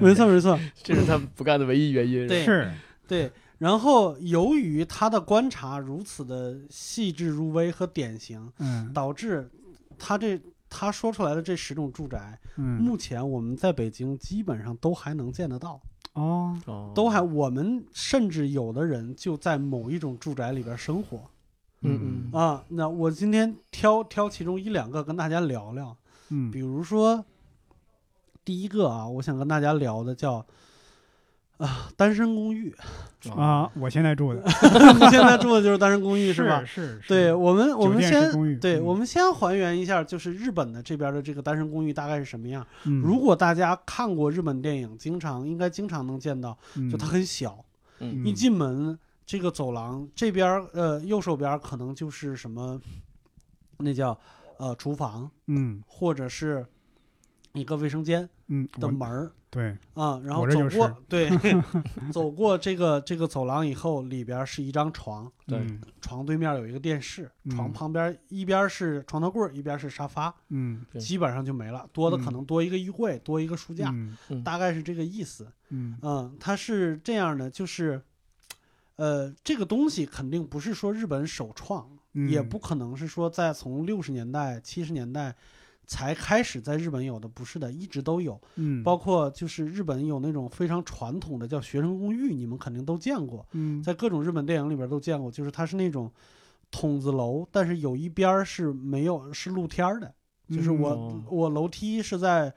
[0.00, 0.58] 没错，没错。
[0.82, 2.26] 这是他不干的唯一原因。
[2.26, 2.70] 对是
[3.08, 9.50] 对，然后由于他的观察如此的细致入微和典型，嗯导致
[9.98, 10.40] 他这
[10.70, 15.80] 他说出来的这十种住宅，嗯目前我们在北京基本上都还能见得到，
[16.12, 21.22] 哦哦，都还我们甚至有的人就在某一种住宅里边生活
[21.80, 22.64] 嗯嗯啊。
[22.68, 25.96] 那我今天挑挑其中一两个跟大家聊聊，
[26.28, 27.24] 嗯比如说
[28.44, 30.46] 第一个啊，我想跟大家聊的叫
[31.58, 32.74] 啊单身公寓，
[33.30, 34.40] 哦啊，我现在住的
[34.94, 36.64] 你现在住的就是单身公寓是吧？
[36.64, 42.66] 是，是对，我们，我们先对，嗯我们先还原一下，就是日本的这边的这个单身公寓大概是什么样。
[42.84, 46.56] 嗯如果大家看过日本电影，经常应该经常能见到，
[46.90, 47.64] 就它很小，
[48.00, 52.80] 嗯一进门这个走廊这边儿呃右手边可能就是什么，
[53.78, 54.16] 那叫
[54.58, 56.64] 呃厨房嗯或者是
[57.52, 61.30] 一个卫生间嗯的门儿对啊，然后走过对
[62.12, 75.50] 走过这个这个走廊以后，里边是一张床，对嗯床对面有一个电视，床嗯旁边一边是床头柜，一边是沙发，嗯基本上就没了，多的可嗯能多一个衣柜，多一个书架，嗯嗯大概是这个意思。
[75.70, 78.02] 嗯嗯，它是这样的，就是，
[78.96, 85.34] 呃，这个东西肯定不是说日本首创，嗯也不可能是说在从六十年代、七十年代
[85.88, 88.40] 才开始在日本有的，不是的，一直都有。
[88.54, 88.84] 嗯。
[88.84, 93.82] 包括就是日本有那种非常传统的叫学生公寓，你们肯定都见过，嗯。
[93.82, 96.12] 在各种日本电影里边都见过，就是它是那种
[96.70, 100.14] 筒子楼，但是有一边儿是没有是露天的，
[100.50, 102.52] 就是我、嗯我楼梯是在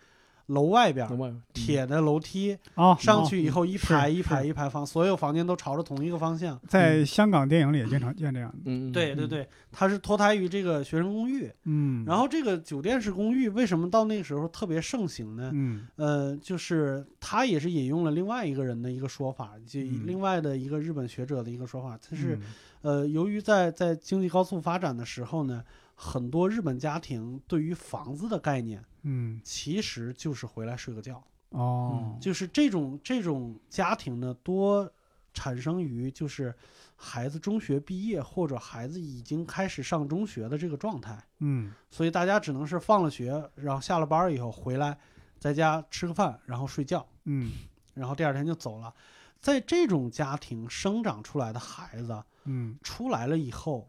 [0.51, 1.07] 楼外边？
[1.53, 6.59] 铁的楼梯，啊，上哦去以后一排一排一排房，所有房间都朝着同一个方向。
[6.67, 8.57] 在香港电影里也经常见这样的。
[8.65, 11.51] 嗯，对对对，它是脱胎于这个学生公寓。
[11.65, 15.51] 嗯，然后这个酒店式公寓为什么到那个时候特别盛行呢？
[15.53, 22.41] 嗯呃，就是它也是引用了另外一个人的一个说法，就嗯另外的一个日本学者的一个说法，他是嗯
[22.81, 25.63] 呃，由于在在经济高速发展的时候呢，
[26.03, 29.39] 很多日本家庭对于房子的概念嗯。
[29.43, 32.17] 其实就是回来睡个觉，哦。
[32.19, 34.91] 就是这种这种家庭呢，多
[35.31, 36.53] 产生于就是
[36.95, 41.71] 孩子中学毕业或者孩子已经开始上中学的这个状态，嗯。
[41.91, 44.97] 所以大家只能是放了学，然后下了班儿以后回来，
[45.37, 47.51] 在家吃个饭，然后睡觉，嗯。
[47.93, 48.91] 然后第二天就走了。
[49.39, 52.75] 在这种家庭生长出来的孩子，嗯。
[52.81, 53.87] 出来了以后，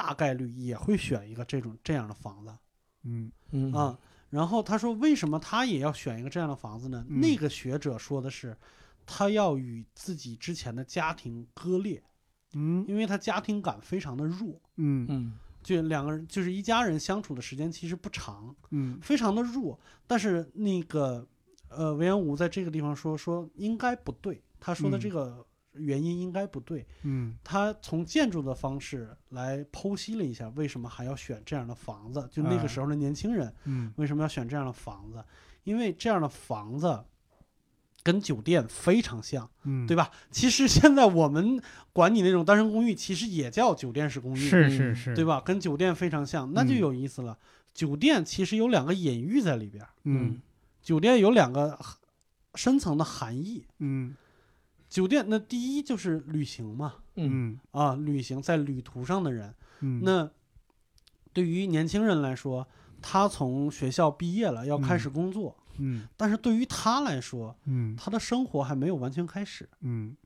[0.00, 2.56] 大概率也会选一个这种这样的房子。
[3.02, 3.30] 嗯。
[3.50, 3.70] 嗯。
[3.72, 3.98] 啊。
[4.30, 7.04] 然后他说，为什么他也要选一个这样的房子呢？
[7.08, 7.20] 嗯。
[7.20, 8.56] 那个学者说的是，
[9.04, 12.02] 他要与自己之前的家庭割裂，
[12.54, 12.82] 嗯。
[12.88, 15.06] 因为他家庭感非常的弱，嗯。
[15.10, 15.34] 嗯。
[15.62, 18.98] 就两个人就是一家人相处的时间其实不长，嗯。
[19.02, 19.78] 非常的弱。
[20.06, 21.26] 但是那个
[21.68, 25.00] 呃，文言武在这个地方说说应该不对，他说的嗯。
[25.00, 26.86] 这个原因应该不对。
[27.02, 32.28] 嗯他从建筑的方式来剖析了一下，为什么还要选这样的房子？
[32.30, 35.24] 就那哎个时候的年轻人嗯为什么要选这样的房子？
[35.64, 37.04] 因为这样的房子
[38.02, 40.10] 跟酒店非常像，嗯，对吧？
[40.30, 45.22] 其实现在我们管你那种单身公寓，其实也叫酒店式公寓，是是是，对？
[45.22, 45.38] 吧？
[45.40, 47.38] 跟酒店非常像，那就嗯有意思了。
[47.74, 50.40] 酒店其实有两个隐喻在里边，嗯
[50.80, 51.78] 酒店有两个
[52.54, 53.66] 深层的含义。
[53.80, 54.16] 嗯
[54.90, 57.30] 酒店那第一就是旅行嘛，嗯。
[57.52, 59.54] 嗯啊，旅行在旅途上的人。
[59.78, 60.28] 嗯，那
[61.32, 62.66] 对于年轻人来说，
[63.00, 66.08] 他从学校毕业了，要开始工作，嗯。
[66.16, 67.94] 但是对于他来说，嗯。
[67.96, 69.68] 他的生活还没有完全开始。
[69.80, 70.16] 嗯。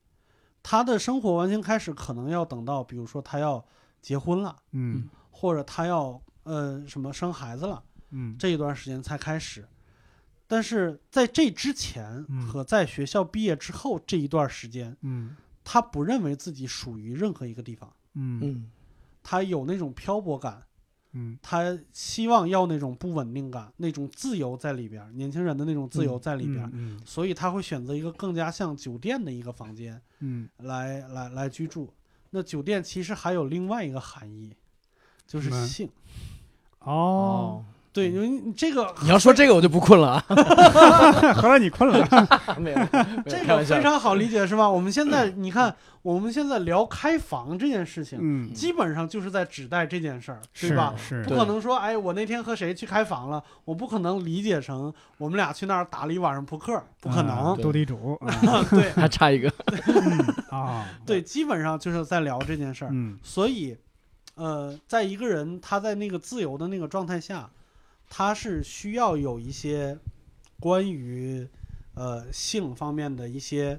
[0.63, 3.63] 他的生活完全开始，可能要等到，比如说他要
[4.01, 5.09] 结婚了，嗯。
[5.31, 8.35] 或者他要呃什么生孩子了，嗯。
[8.39, 9.69] 这一段时间才开始。
[10.47, 12.47] 但是在这之前嗯。
[12.47, 15.37] 和在学校毕业之后这一段时间，嗯。
[15.63, 18.41] 他不认为自己属于任何一个地方，嗯。
[18.43, 18.71] 嗯。
[19.23, 20.63] 他有那种漂泊感，
[21.13, 21.39] 嗯。
[21.43, 30.49] 他希望要那种不稳定感，那种自由在里边，年轻人的那种自由在里边儿，嗯所以他会选择一个更加像酒店的一个房间嗯。
[30.59, 31.93] 来来来居住。
[32.31, 34.55] 那酒店其实还有另外一个含义，
[35.27, 35.89] 就是性。
[36.81, 40.25] 哦，对，因为你这个你要说这个我就不困了啊，
[41.33, 42.05] 合着你困了，
[42.59, 42.79] 没有，
[43.25, 44.69] 这个非常好理解，是吧？
[44.69, 50.93] 我们现在你看，我们现在聊开房这件事情，嗯，基本上就是在指代这件事儿，对是吧？
[50.99, 57.57] 是不可能说，哎，我那天和谁去开房了，我不可能理解成我们俩去那儿打了一晚上扑克，不可能啊。
[57.63, 59.49] 斗地主啊对还差一个，
[60.51, 62.89] 啊，对，基本上就是在聊这件事儿。
[62.93, 63.77] 嗯所以，
[64.35, 67.49] 呃，在一个人他在那个自由的那个状态下，
[68.09, 69.99] 他是需要有一些
[70.61, 71.47] 关于
[71.95, 73.79] 呃性方面的一些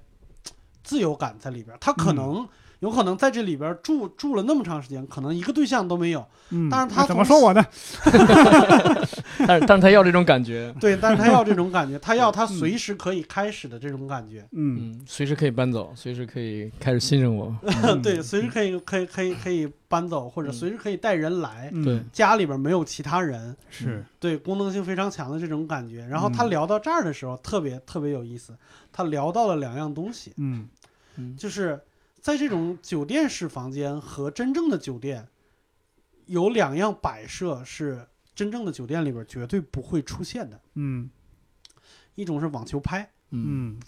[0.84, 1.78] 自由感在里边儿。
[1.80, 2.50] 他可嗯能、
[2.86, 6.24] 有可能在这里边住住了那么长时间，可能一个对象都没有。
[6.52, 7.66] 嗯，但是他怎么说我呢？
[9.48, 14.42] 但是但是他要这种感觉，对，但是他要这种感觉， 他要他随时可以开始的这种感觉。
[14.52, 17.52] 嗯嗯，随时可以搬走，随时可以开始新生活，
[17.84, 21.72] 嗯对，随时可以可以可以可以搬走，或者嗯随时可以带人来。
[21.74, 26.06] 嗯对，家里边没有其他人，是对功能性非常强的这种感觉。
[26.06, 28.56] 然后他嗯聊到这儿的时候，特别特别有意思，
[28.94, 30.68] 他聊到了两样东西，嗯
[31.18, 31.80] 嗯就是
[32.26, 35.28] 在这种酒店式房间和真正的酒店，
[36.26, 41.08] 有两样摆设是真正的酒店里边绝对不会出现的，嗯
[42.16, 43.80] 一种是网球拍，嗯，嗯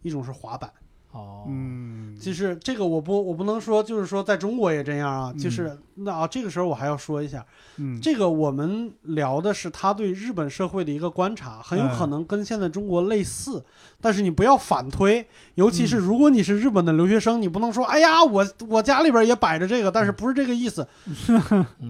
[0.00, 0.72] 一种是滑板。
[1.14, 5.38] 哦，嗯，就是这个我不我不能说，就是说在中国也这样啊，嗯。
[5.38, 7.46] 就是那啊，这个时候我还要说一下，
[7.76, 8.00] 嗯。
[8.00, 13.64] 这个我们聊的是他对日本社会的一个观察，很有可能跟现在中国类似，
[14.00, 15.24] 但是你不要反推，
[15.54, 20.84] 尤其是如果你是日本的留学生，你不能说，哎呀，我我家里边也摆着这个，但是不是这个意思，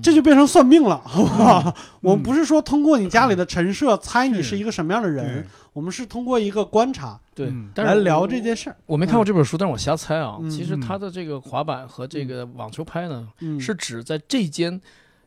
[0.02, 1.74] 这就变成算命了，好不好？
[2.02, 8.76] 我们不是说通过你家里的陈设猜你是一个什么样的人对，我们是通过一个观察对嗯，来聊这件事儿。
[8.86, 10.38] 我没看过这本书，但是我瞎猜啊。
[10.40, 10.48] 嗯。
[10.48, 14.80] 其实嗯它的这个滑板和这个网球拍呢，嗯，是指在这间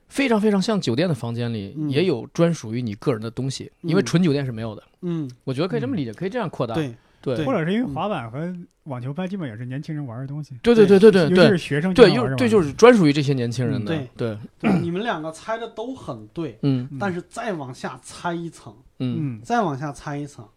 [0.08, 1.90] 非常非常像酒店的房间里，嗯。
[1.90, 4.82] 也有专属于你个人的东西，因为嗯纯酒店是没有的。
[5.02, 6.74] 嗯，我觉得可以这么理解，可以这样扩大。
[6.74, 6.96] 对。
[7.22, 7.44] 对。
[7.46, 13.94] 或者是因为滑板和网球拍基本也是年轻人玩的东西，对对对对对尤其对是学生对，经常玩这又对，就是专属于这些年轻人的。
[13.94, 14.80] 嗯对，对。
[14.80, 16.98] 你们两个猜的都很对，嗯嗯。
[16.98, 19.40] 但是再往下猜一层，嗯。
[19.40, 20.48] 嗯再往下猜一层，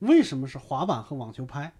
[0.00, 1.72] 为什么是滑板和网球拍？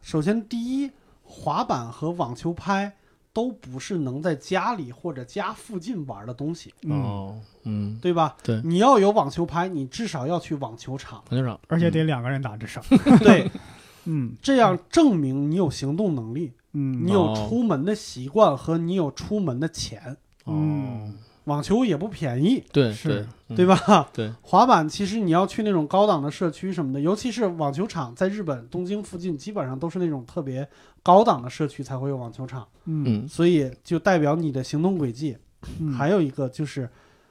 [0.00, 0.90] 首先，第一，
[1.22, 2.96] 滑板和网球拍
[3.32, 8.36] 都不是能在家里或者家附近玩的东西，嗯，哦嗯，对吧？
[8.42, 8.60] 对。
[8.64, 12.80] 你要有网球拍，你至少要去网球场，网球场，而且得两个人打至少，
[13.20, 13.50] 对，
[14.06, 17.06] 嗯这样证明你有行动能力，嗯。
[17.06, 17.48] 你有哦。
[17.48, 20.16] 出门的习惯和你有出门的钱。
[20.44, 24.08] 哦嗯，网球也不便宜，对是对嗯对吧？
[24.14, 30.68] 对， 滑板其实你要去那种高档的社区什么的，尤其是网球场，在日本东京附近基本上都是那种特别
[31.02, 35.36] 高档的社区才会有网球场，嗯嗯所以就代表你的行动轨迹。
[35.80, 36.88] 嗯，还有一个就是，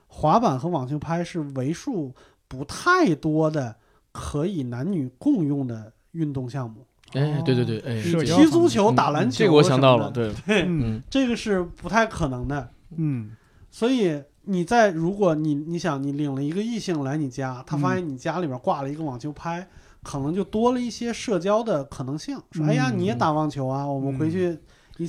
[0.08, 2.14] 滑板和网球拍是为数
[2.50, 3.74] 不太多的
[4.12, 6.86] 可以男女共用的运动项目。
[7.14, 12.70] 哎，对对对，哎，踢足球、嗯打篮球，这个我想到了，，对， 对，这个是不太可能的。
[12.98, 13.32] 嗯
[13.70, 19.68] 所以你在如果你你想你领了一个异性来你家，他发现你家里边挂了一个网球拍，
[20.04, 22.38] 可能就多了一些社交的可能性。
[22.52, 24.58] 说，嗯哎呀，你也打网球啊，我们回去。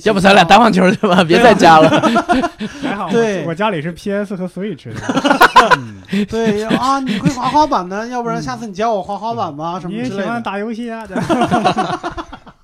[0.03, 1.89] 要不咱俩打网球去吧，别在家了。
[2.79, 4.87] 还好，对我家里是 PS 和 Switch
[6.29, 10.41] 对啊，你会滑滑板呢，要不然下次你教我滑滑板吧，什你也喜欢么之类的。
[10.41, 11.07] 打游戏啊？
[11.07, 11.15] 这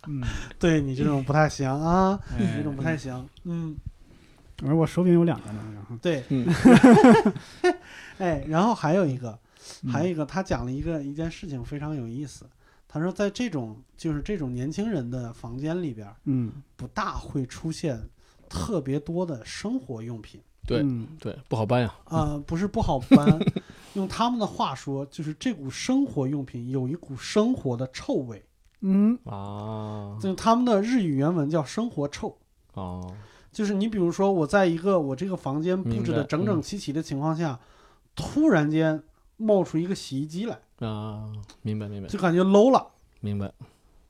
[0.08, 0.22] 嗯，
[0.60, 3.28] 对你这种不太行啊，哎你这种不太行。
[3.46, 3.76] 嗯，
[4.64, 6.48] 而我手柄有两个呢，然后对，嗯。
[8.18, 9.38] 哎，然后还有一个，
[9.84, 12.46] 嗯还有一个，他讲了一个一件事情非常有意思。
[12.88, 18.02] 他说，在这种就是这种年轻人的房间里边，嗯，不大会出现
[18.48, 20.40] 特别多的生活用品。
[20.66, 21.06] 对嗯。
[21.20, 21.94] 对，不好搬呀。
[22.06, 23.38] 呃，不是不好搬，
[23.96, 28.42] 用他们的话说，就是这股生活用品有一股生活的臭味，
[28.80, 29.20] 嗯。
[29.26, 30.18] 啊。
[30.22, 32.38] 就是他们的日语原文叫生活臭。
[32.76, 33.14] 哦，
[33.56, 37.58] 就是你比如说，我在一个我这个房间布置的整整齐齐的情况下，
[38.14, 39.02] 突然间
[39.38, 42.86] 冒出一个洗衣机来，啊，明白明白就感觉 low 了
[43.22, 43.50] 明白。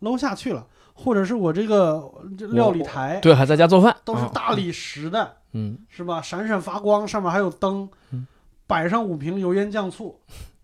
[0.02, 0.66] ，low 下去了。
[0.98, 6.20] 或者是我这个这料理台对，还在家做饭，都是啊大理石的，嗯，是吧？
[6.22, 8.26] 闪闪发光，上面还有灯嗯，
[8.66, 10.20] 摆上五瓶油盐酱醋，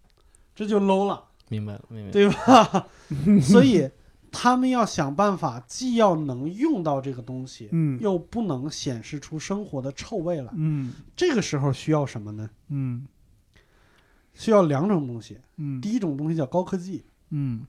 [0.55, 2.11] 这就 low 了，明白了明白了。
[2.11, 2.87] 对吧？
[3.43, 3.87] 所以
[4.31, 10.51] 他们要想办法，既要能用到这个东西，嗯又不能显示出生活的臭味来。
[10.55, 12.49] 嗯这个时候需要什么呢？
[12.69, 13.07] 嗯
[14.33, 15.37] 需要两种东西。
[15.57, 17.03] 嗯第一种东西叫高科技。
[17.29, 17.65] 嗯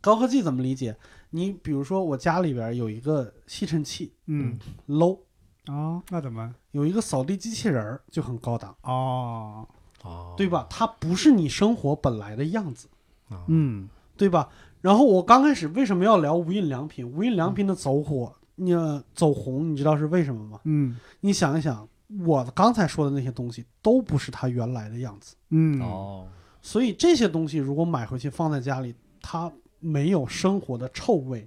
[0.00, 0.96] 高科技怎么理解？
[1.30, 5.18] 你比如说，我家里边有一个吸尘器嗯，low；
[5.66, 6.54] 哦，那怎么？
[6.72, 9.68] 有一个扫地机器人就很高档，哦，
[10.02, 10.66] 哦，对吧？
[10.70, 12.88] 它不是你生活本来的样子，
[13.28, 13.44] 啊？
[13.48, 14.48] 嗯对吧？
[14.80, 17.06] 然后我刚开始为什么要聊无印良品？
[17.06, 20.60] 无印良品的走火，你呃走红，你知道是为什么吗？
[20.64, 20.96] 嗯。
[21.20, 21.86] 你想一想，
[22.24, 25.80] 我刚才说的那些东西都不是它原来的样子，嗯。
[25.82, 26.26] 哦，
[26.62, 31.46] 所以这些东西如果买回去放在家里，它没有生活的臭味，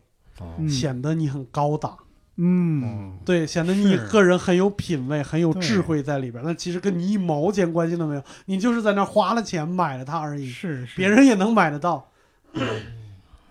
[0.69, 1.97] 显得你很高档，
[2.35, 3.17] 嗯。
[3.25, 6.43] 对，显得你个人很有品位、很有智慧在里边。
[6.45, 10.95] 那其实跟你一毛钱关系都没有，你就是在那儿花了钱买了它而已，是是。
[10.95, 12.09] 别人也能买得到。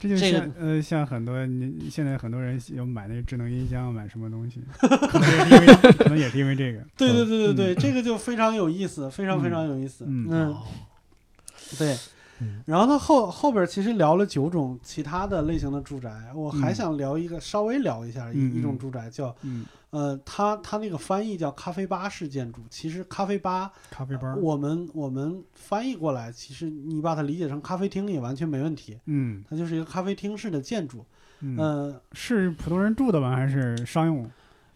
[0.02, 10.04] 这就这个像呃，像很多你现在很多人有买那个智能音箱，买什么东西， 可能也是因为可能也是因为这个， 对对对对对，嗯这个就非常有意思，非常非常有意思。
[10.08, 10.56] 嗯嗯，
[11.78, 11.96] 对
[12.40, 12.60] 嗯。
[12.66, 22.62] 然后他后后边其实聊了九种其他的类型的住宅，我还嗯想聊一个，稍微聊一下一嗯一种嗯住宅叫嗯，呃，它它那个翻译叫咖啡吧式建筑。
[22.70, 28.98] 其实咖啡吧，咖啡班，我们我们翻译过来，其实你把它理解成咖啡厅也完全没问题。
[29.05, 31.05] 嗯它就是一个咖啡厅式的建筑，
[31.40, 33.37] 嗯，呃是普通人住的吗？
[33.37, 34.28] 还是商用？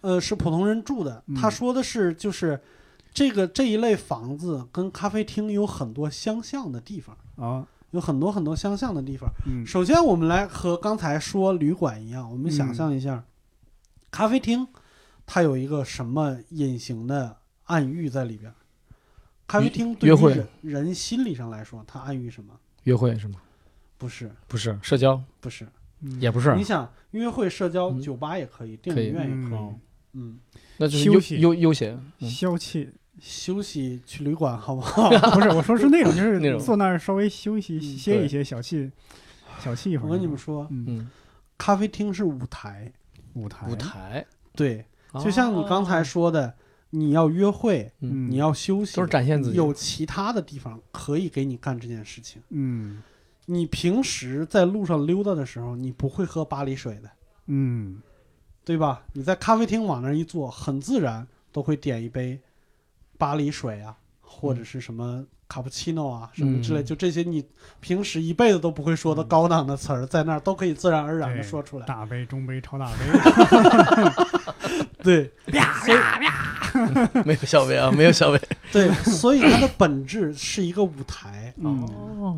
[0.02, 1.22] 呃，是普通人住的。
[1.28, 2.60] 嗯他说的是就是
[3.14, 9.30] 这个这一类房子跟咖啡厅有很多相像的地方，啊，有很多很多相像的地方。
[9.46, 13.24] 嗯首先，我们来和刚才说旅馆一样，我们想象一下，
[14.10, 14.68] 咖啡厅
[15.26, 18.52] 它有一个什么隐形的暗喻在里边？
[19.46, 20.34] 咖啡厅对于约会。
[20.34, 22.58] 人人心理上来说，它暗喻什么？
[22.84, 23.40] 约会是吗？
[23.98, 25.66] 不是，不是社交，不是。
[26.00, 26.20] 嗯。
[26.20, 26.54] 也不是。
[26.56, 28.00] 你，想，约会、社交，嗯。
[28.00, 29.58] 酒吧也可以，电影院也可以。
[29.58, 29.80] 嗯。
[30.12, 30.38] 嗯，
[30.78, 31.40] 那就是悠休息。
[31.40, 31.98] 悠悠闲。
[32.20, 32.28] 嗯。
[32.28, 32.90] 消气，
[33.20, 35.10] 休息去旅馆好不好？
[35.34, 36.58] 不是我说是那种，就 那种。
[36.60, 38.90] 是坐那儿稍微休息嗯歇一歇，小憩
[39.60, 40.06] 小憩一会儿。
[40.08, 41.10] 我跟你们说，嗯，嗯，
[41.56, 42.92] 咖啡厅是舞台，
[43.34, 43.66] 舞台。
[43.68, 44.84] 舞，台，对，
[45.22, 46.54] 就像你刚才哦，说的，
[46.90, 49.56] 你要约会，你要休息，都是展现自己。
[49.56, 52.42] 有其他的地方可以给你干这件事情。
[52.50, 53.02] 嗯
[53.48, 57.10] 你平时在路上溜达的时候，你不会喝巴黎水的，
[57.46, 58.00] 嗯
[58.64, 59.04] 对吧？
[59.12, 62.40] 你在咖啡厅往那儿一坐，很自然都会点一杯
[63.16, 67.44] 巴黎水啊，或者是什么卡布奇诺啊，什么之类，嗯就这些你
[67.78, 71.86] 平时一辈子都不会说的高档的词儿，在那儿都可以自然而然的说出来。
[71.86, 73.04] 大杯、中杯、超大杯，
[75.06, 78.40] 对，啪啪啪 没有小薇啊，没有小薇。
[78.72, 81.52] 对，所以它的本质是一个舞台。
[81.58, 81.86] 嗯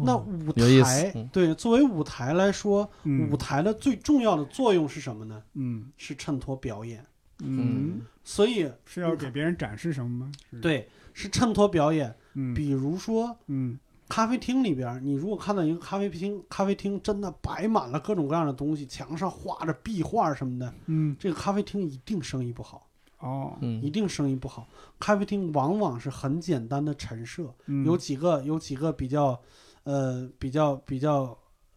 [0.05, 5.43] 那舞台嗯对作为舞台来说，嗯舞台的最重要的作用是什么呢？
[5.55, 7.05] 嗯是衬托表演。
[7.43, 10.33] 嗯，所以是要给别人展示什么吗？
[10.61, 12.15] 对，是衬托表演。
[12.35, 13.77] 嗯比如说嗯
[14.09, 21.15] 咖啡厅里边，你如果看到一个咖啡厅，咖啡厅真的摆满了各种各样的东西，墙上画着壁画什么的，嗯。
[21.19, 22.89] 这个咖啡厅一定生意不好，
[23.19, 24.67] 哦，嗯一定生意不好。
[24.99, 27.85] 咖啡厅往往是很简单的陈设，嗯。
[27.85, 29.39] 有几个有几个比较，
[29.85, 31.37] 呃，比较比较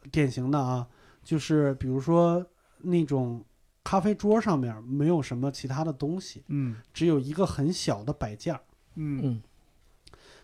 [0.09, 0.87] 典型的啊，
[1.23, 2.45] 就是比如说
[2.79, 3.43] 那种
[3.83, 6.77] 咖啡桌上面没有什么其他的东西，嗯。
[6.93, 8.61] 只有一个很小的摆件儿。
[8.95, 9.19] 嗯。
[9.21, 9.41] 嗯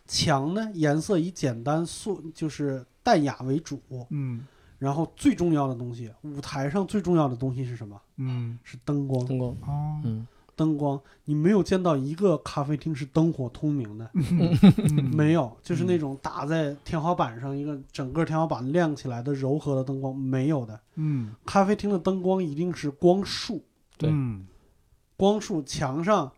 [0.08, 4.46] 墙呢颜色以简单素就是淡雅为主，嗯。
[4.80, 8.00] 然后最重要的东西，舞台上最重要的东西是什么？
[8.18, 8.58] 嗯。
[8.64, 9.26] 是灯光。
[9.26, 10.02] 灯光，哦。
[10.04, 14.56] 嗯灯光，你没有见到一个咖啡厅是灯火通明的，嗯。
[15.16, 20.80] 没有，就是那种打在天花板上一个整个天花板亮起来的柔和的灯光，没有的。
[20.96, 21.36] 嗯。
[21.46, 23.64] 咖啡厅的灯光一定是光束，
[23.98, 24.10] 对。
[24.12, 24.48] 嗯
[25.16, 26.32] 光束墙上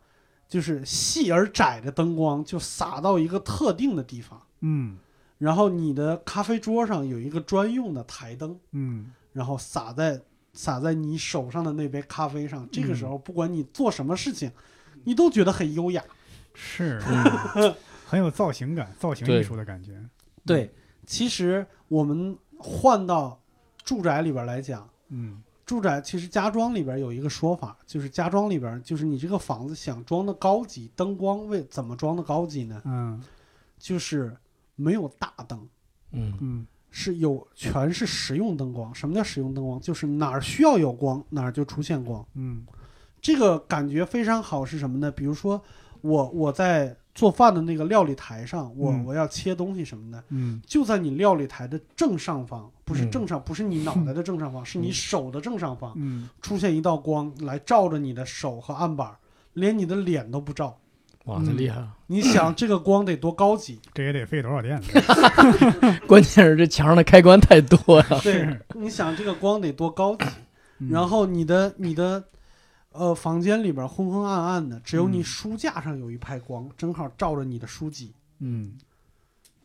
[0.50, 4.98] 就是细而窄的灯光就洒到一个特定的地方，嗯
[5.38, 10.20] 然后你的咖啡桌上有一个专用的台灯，嗯然后洒在
[10.52, 12.68] 洒在你手上的那杯咖啡上。
[12.72, 14.52] 这个时候，不管你做什么事情，
[15.06, 16.04] 你都觉得很优雅。
[16.54, 17.00] 是
[17.56, 17.74] 嗯
[18.06, 20.04] 很有造型感，造型艺术的感觉。
[20.46, 20.74] 对，
[21.06, 23.40] 其实我们换到
[23.86, 32.82] 住宅里边来讲，嗯住宅其实家装里边有一个说法，就是家装里边就是你这个房子想装的高级，灯光为怎么装的高级呢？
[32.86, 33.22] 嗯
[33.78, 34.36] 就是
[34.76, 35.70] 没有大灯，
[36.12, 38.94] 嗯嗯是有全是实用灯光。
[38.96, 39.80] 什么叫实用灯光？
[39.80, 42.26] 就是哪儿需要有光，哪儿就出现光。
[42.34, 42.66] 嗯
[43.22, 45.12] 这个感觉非常好，是什么呢？
[45.12, 45.62] 比如说
[46.02, 59.12] 我我在做饭的那个料理台上，我、嗯我要切东西什么的，嗯就在你料理台的正上方，不是嗯正上，不是你脑袋的正上方，是你手的正上方，嗯出现一道光来照着你的手和案板，
[59.52, 60.80] 连你的脸都不照。
[61.26, 61.92] 哇，这厉害了！
[62.08, 63.78] 你想这个光得多高级？
[63.94, 66.00] 这也得费多少电呢？
[66.08, 68.08] 关键是这墙上的开关太多呀。
[68.24, 70.26] 对，你想这个光得多高级？
[70.80, 72.24] 嗯然后你的你的
[73.00, 78.14] 呃房间里边昏昏暗暗的，只有你嗯书架上有一排光，正好照着你的书籍。
[78.40, 78.78] 嗯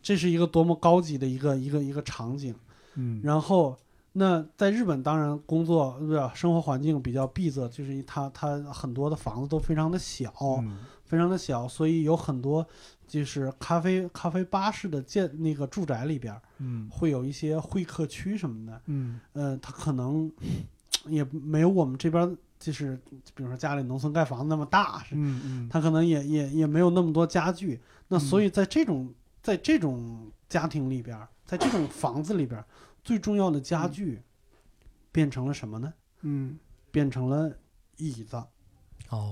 [0.01, 2.55] 这是一个多么高级的一个一个一个场景。
[2.95, 3.76] 嗯然后，
[4.12, 6.30] 那在日本当然工作对吧？
[6.35, 10.32] 生活环境比较闭塞，就是它它很多的房子都非常的小，
[10.62, 12.64] 嗯非常的小，所以有很多
[13.09, 20.30] 就是咖啡咖啡巴式的建那个住宅里边嗯会有一些会客区什么的，嗯呃，它可能
[21.09, 22.99] 也没有我们这边儿就是
[23.35, 27.79] 比如说家里农村盖房子那么大，是嗯嗯他可能也也也没有那么多家具。
[28.09, 29.12] 那嗯所以在这种
[29.43, 32.65] 在这种家庭里边，在这种房子里边，
[33.03, 34.23] 最重要的家具
[35.12, 35.93] 变成了什么呢？
[36.23, 36.59] 嗯
[36.91, 37.53] 变成了
[37.99, 38.43] 椅子。
[39.11, 39.31] 哦，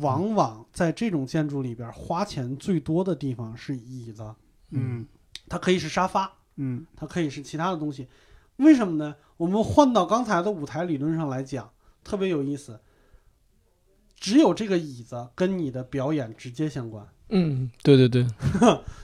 [0.00, 4.34] 往往在这种建筑里边，花钱最多的地方是椅子，
[4.70, 5.06] 嗯
[5.50, 8.08] 它可以是沙发，嗯它可以是其他的东西。
[8.56, 9.14] 为什么呢？
[9.36, 11.68] 我们换到刚才的舞台理论上来讲，
[12.04, 12.78] 特别有意思。
[14.16, 18.26] 只有这个椅子跟你的表演直接相关，嗯，对对对，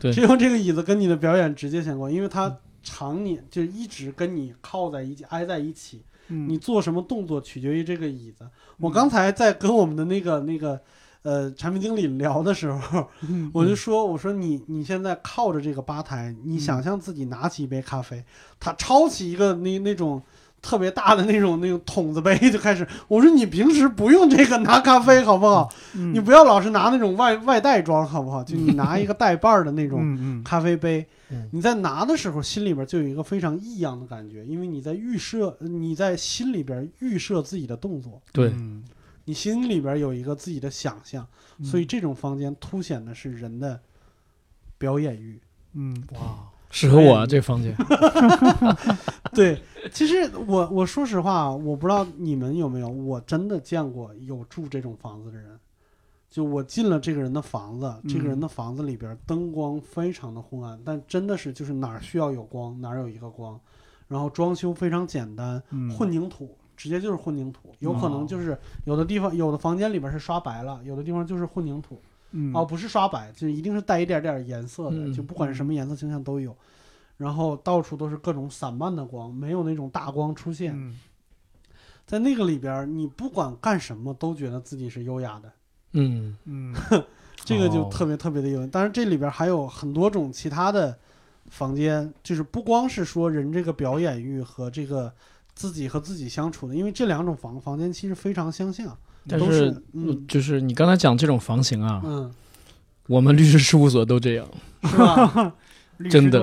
[0.01, 6.03] 对 只有这个椅子跟你的表演直接相关，因为它常年就一直跟你靠在一起，挨在一起。
[6.29, 8.49] 嗯，你做什么动作取决于这个椅子。
[8.79, 10.81] 我刚才在跟我们的那个那个
[11.21, 18.25] 呃产品经理聊的时候，嗯我就说我说你你现在靠着这个吧台，你想象自己拿起一杯咖啡，
[18.59, 20.23] 他抄起一个那那种。
[20.63, 25.69] 特别大的那种那种桶子杯就开始，我说你平时不用这个拿咖啡好不好？
[25.95, 26.13] 嗯。
[26.13, 28.45] 你不要老是拿那种外外袋装好不好？
[28.45, 31.49] 就你拿一个带把儿的那种咖啡杯，嗯。
[31.53, 38.85] 你在拿的时候心里边就有一个非常异样的感觉，因为你在预设，你在心里边预设自己的动作，对，嗯。
[39.25, 41.27] 你心里边有一个自己的想象，
[41.59, 41.65] 嗯。
[41.65, 43.81] 所以这种房间凸显的是人的
[44.77, 45.41] 表演欲。
[45.75, 45.95] 嗯。
[46.13, 47.75] 哇，适合我啊这房间。
[49.35, 49.61] 对，
[49.93, 55.59] 其实我我说实话，我不知道你们有没有，我真的见过有住这种房子的人，
[56.29, 58.41] 就我进了这个人的房子，这个人嗯。
[58.41, 63.59] 的房子里边灯光非常的昏暗，但真的是就是哪儿需要有光哪儿有一个光，
[64.09, 65.91] 然后装修非常简单，嗯。
[65.91, 72.01] 混凝土直接就是混凝土，有可能就是有的地方有的房间里边是刷白了，有的地方就是混凝土，
[72.33, 76.57] 嗯哦，不是刷白，就一定是带一点点颜色的，嗯就不管是什么颜色倾向都有。
[77.17, 80.73] 然后到处都是各种散漫的光，没有那种大光出现。
[80.75, 80.99] 嗯
[82.07, 85.53] 在那个里边儿，你不管干什么都觉得自己是优雅的，
[85.93, 86.75] 嗯嗯
[87.45, 88.67] 这个就哦特别特别的优雅。
[88.67, 90.99] 当然，这里边还有很多种其他的
[91.51, 95.13] 房间，就是不光是说人这个表演欲和这个
[95.61, 98.87] 自己和自己相处的，因为这两种房房间其实非常相像，
[99.29, 100.25] 都但是是嗯。
[100.27, 102.33] 就是你刚才讲这种房型啊，嗯，
[103.07, 104.49] 我们律师事务所都这样，
[104.85, 105.53] 是吧？
[106.09, 106.43] 真的？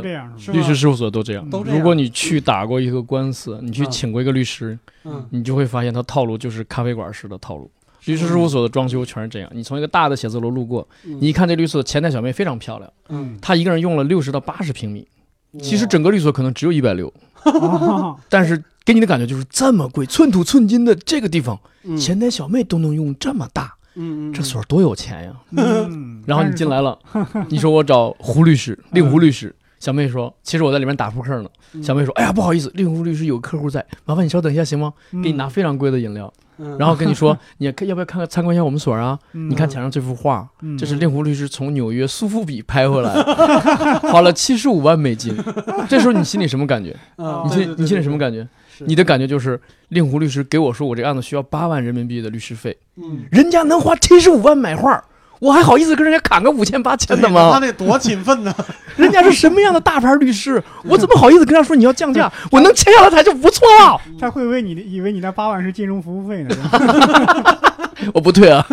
[0.54, 1.44] 律师事务所都这样。
[1.66, 7.72] 如果你去打过一个官司，你去嗯请过一个律师，嗯，你就会发现他套路就是咖啡馆式的套路。
[8.06, 11.18] 律师事务所的装修全是这样，你从一个大的写字楼路过，嗯。
[11.20, 15.08] 你一看这律所前台小妹非常漂亮，嗯，她一个人用了六十到八十平米，
[15.62, 17.12] 其实整个律所可能只有一百六，
[17.44, 25.34] 哦但是给你的感觉就是这么贵，寸土寸金的这个地方，嗯前台小妹都能用这么大，嗯嗯这所多有钱呀！
[25.52, 26.98] 嗯，然后你进来了，
[27.50, 29.56] 你说我找胡律师，令狐律师。
[29.80, 34.94] 小妹说：“其实我在里面打扑克呢。”嗯小妹说：“哎呀，不好意思，令狐律师有客户在，麻烦你稍等一下行吗？
[35.12, 39.20] 嗯给你拿非常贵的饮料，嗯然后跟你说， 你要不要看看参观一下我们所啊？
[39.34, 45.36] 嗯你看墙上这幅画，嗯这是令狐律师从纽约苏富比拍回来的，花了七十五万美金。
[45.90, 46.96] 这时候你心里什么感觉？
[47.18, 48.18] 嗯，你对心你心里什么？
[48.18, 48.48] 感觉？
[48.86, 49.60] 你的感觉就是
[49.90, 55.04] 令狐律师给我说我这个案子需要八万人民币的律师费，嗯，人家能花七十五万买画，
[55.40, 57.66] 我还好意思跟人家砍个五千八千的吗他吗？
[57.66, 58.54] 得多勤奋呢！
[58.98, 62.32] 人家是什么样的大牌律师， 我怎么好意思跟他说你要降价？
[62.52, 64.00] 我能签下来他就不错了。
[64.20, 66.56] 他会不会你以为你那八万是金融服务费呢？
[68.14, 68.66] 我不退啊。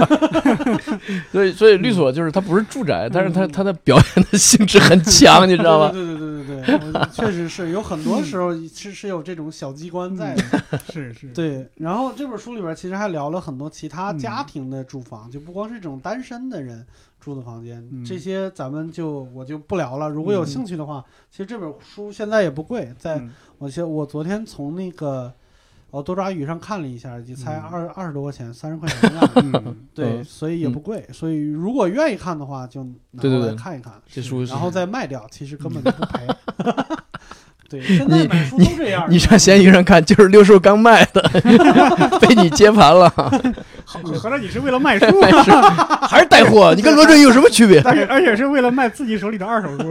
[1.31, 5.91] 所以所以律所就是它不是住宅，但是它它的表演的性质很强，你知道吗？
[5.95, 10.79] 对对对对对对，确实是有很多时候是是有这种小机关在的。
[10.93, 16.85] 是是，对，然后这本书里边其实还聊了很多其他嗯家庭的住房，就不光是这种单身的人
[17.21, 20.09] 住的房间，嗯这些咱们就我就不聊了。
[20.09, 25.33] 如果有嗯兴趣的话，其实这本书现在也不贵，在嗯我现我昨天从那个
[25.95, 29.61] 哦多抓鱼上看了一下，也才嗯二二十多块钱，三十块钱的样子。
[29.65, 32.83] 嗯对，嗯所以也不贵，所以如果愿意看的话，就
[33.13, 36.27] 拿对对对过来看一看，这书是然后再卖掉，其实根本就不赔。
[37.71, 39.07] 对，现在买书都这样。
[39.09, 41.23] 你上闲鱼上看，就是六叔刚卖的，
[42.21, 43.09] 被你接盘了，
[43.85, 45.07] 好合着你是为了卖书，
[46.07, 46.75] 还是带货？
[46.75, 47.81] 你跟罗振宇有什么区别？
[47.83, 49.89] 而且而且是为了卖自己手里的二手书。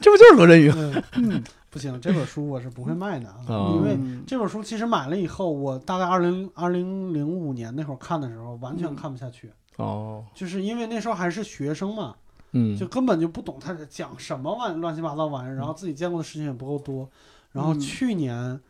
[0.00, 0.70] 这不就是罗振宇？
[0.76, 3.72] 嗯嗯不行，这本书我是不会卖的啊，哦。
[3.76, 4.24] 因为嗯。
[4.26, 8.96] 这本书其实买了以后，我大概二零二零零五年那会儿看的时候，完全嗯。
[8.96, 12.16] 看不下去，哦，就是因为那时候还是学生嘛，
[12.52, 12.76] 嗯。
[12.76, 17.08] 就根本就不懂他在讲什么玩乱七八糟玩意儿，然后自己见过的事情也不够多。
[17.52, 17.80] 然后嗯。
[17.80, 18.60] 去年，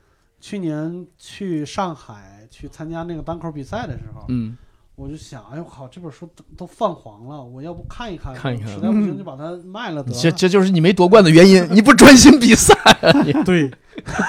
[0.40, 4.56] 去年去上海去参加那个单口比赛的时候，嗯，
[5.00, 10.18] 我就想，哎呦靠，这本书都都泛黄了，我要不看一看，看一看实在不行嗯就把它卖了得了。
[10.20, 13.12] 这 这就是你没夺冠的原因，你不专心比赛啊！
[13.24, 13.70] 你对，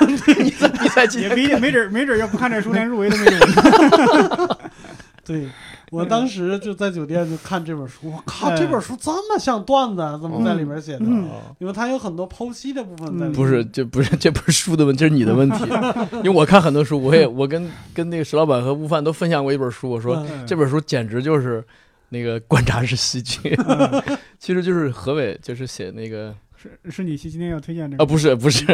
[0.07, 3.39] 你在比赛期也间不一定，没准没准要不看这书连入围都没准。
[5.25, 5.49] 对
[5.91, 11.05] 我当时就在酒店就看这本书，我 靠，哎这本书这么像段子，啊怎么在里面写的？
[11.05, 11.29] 嗯。
[11.57, 13.33] 因为它有很多剖析的部分在里面。
[13.33, 15.63] 不是，这不是这不是书的问题，这是你的问题。
[16.23, 20.45] 因为我看很多书，我也我跟跟那个石老板和悟饭都分享过一本书，我说嗯。
[20.45, 21.63] 这本书简直就是
[22.09, 23.57] 那个观察式喜剧，
[24.39, 28.05] 其实就是何伟就是写那个是是你今天要推荐这啊？
[28.05, 28.65] 不是不是，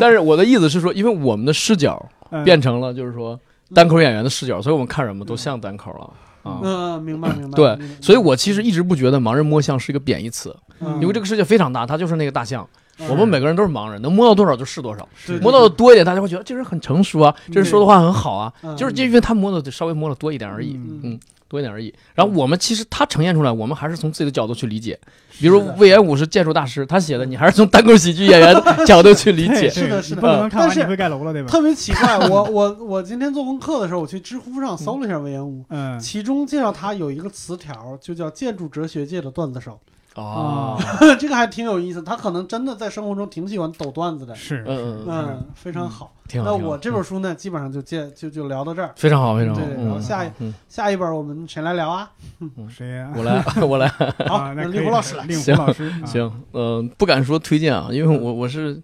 [0.00, 2.42] 但是我的意思是说，因为我们的视角嗯。
[2.44, 3.38] 变成了就是说
[3.74, 6.10] 单口演员的视角，所以我们看什么都像单口了
[6.44, 6.60] 啊。
[6.62, 7.56] 嗯，明白明白。
[7.56, 15.08] 对所以我其实一直不觉得盲人摸象是一个贬义词，嗯因为这个世界非常大，它就是那个大象，嗯我们每个人都是盲人，能摸到多少就是多少。
[15.40, 21.92] 摸到的多一点，大家会觉得这人很成熟啊，这人说的话很好啊，嗯就是因为他摸的稍微摸的多一点而已，嗯嗯，多一点而已。
[22.14, 24.98] 然后我们其实他呈现出来，我们还是从自己的角度去理解。
[25.40, 29.68] 比如魏延武是建筑大师，他写的你还是从单口喜剧演员的角度去理解。
[29.68, 31.48] 是的是的你不能看但是完你会盖楼了，对吧？
[31.48, 39.80] 特别奇怪， 我我我今天做功课的时候，我去知乎上搜了一下魏延武，嗯其中介绍他有一个词条，就叫建筑哲学界的段子手，
[40.14, 40.78] 哦，
[41.18, 42.02] 这个还挺有意思。
[42.02, 46.12] 他可能真的在生活中挺喜欢抖段子的，是嗯嗯嗯，嗯，非常好。
[46.28, 46.50] 挺好。
[46.50, 48.92] 那我这本书呢，基本上就介就就聊到这儿。
[48.96, 49.60] 非常好，非常好。
[49.60, 52.10] 对然后嗯下一嗯，下一本我们谁来聊啊？
[52.70, 53.12] 谁呀？
[53.16, 53.88] 我来，我来。
[54.28, 55.24] 好，啊，那令狐老师来。
[55.24, 58.80] 令狐行老师，啊，行，呃，不敢说推荐啊，因为我我是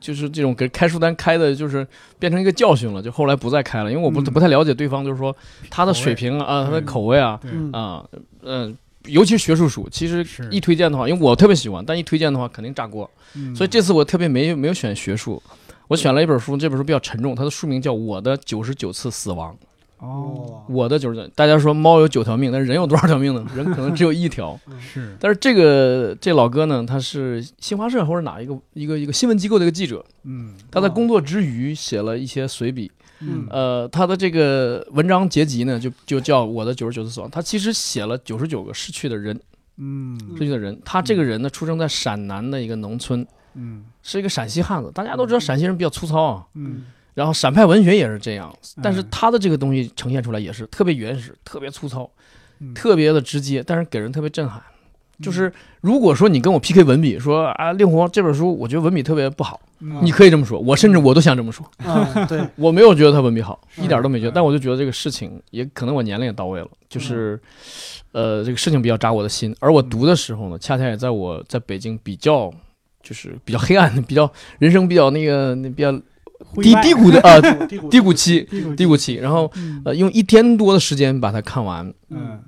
[0.00, 1.86] 就是这种给开书单开的，就是
[2.18, 5.34] 变成一个教训了，就后来不再开了，因为我不、嗯不太了解对方，就是说
[5.70, 7.38] 他的水平啊，他的嗯口味啊，
[7.72, 8.02] 啊，
[8.42, 8.76] 嗯、
[9.06, 13.54] 尤其是学术书，其实一推荐的话，因为我特别喜欢，但一推荐的话肯定炸锅，嗯。
[13.56, 15.42] 所以这次我特别没没有选学术，
[15.88, 19.52] 我选了一本书，这本书比较沉重，它的书名叫《我的九十九次死亡》。
[19.98, 23.46] 哦，我的九十九，大家说猫有九条命，但是人有多少条命呢？
[23.54, 24.58] 人可能只有一条。
[24.78, 30.54] 是，但是这个这老哥呢，他是新华社或者哪一个一个一个新闻机构的一个记者，嗯。
[30.70, 32.90] 他在工作之余写了一些随笔。
[33.20, 37.28] 嗯呃，他的这个文章结集呢，就就叫《我的九十九次死亡》。
[37.32, 39.38] 他其实写了九十九个逝去的人，
[39.76, 40.80] 嗯逝去的人。
[40.84, 44.90] 他这个人呢，出生在陕南的一个农村，嗯是一个陕西汉子。
[44.94, 52.10] 大家都知道陕西人比较粗糙啊，嗯然后陕派文学也是这样，但是嗯他的这个东西呈现出来也是特别原始、特别粗糙、
[52.60, 54.62] 嗯特别的直接，但是给人特别震撼。
[55.20, 67.38] 就是如果说你跟我 PK 文笔，说啊令狐这本书我觉得文笔特别不好，嗯你可以这么说，我甚至我都想这么说，啊，对， 我没有觉得他文笔好，嗯一点都没觉得，嗯但我就觉得这个事情也可能我年龄也到位了，就是，
[68.12, 72.52] 呃，这个事情比较扎我的心，而我读的时候呢，恰恰也在我在北京比较
[73.02, 75.92] 就是比较黑暗、比较人生比较那个那比较
[76.62, 77.38] 低低谷的 啊
[77.88, 78.46] 低谷期，
[78.76, 82.40] 低谷期，然后嗯呃用一天多的时间把它看完，嗯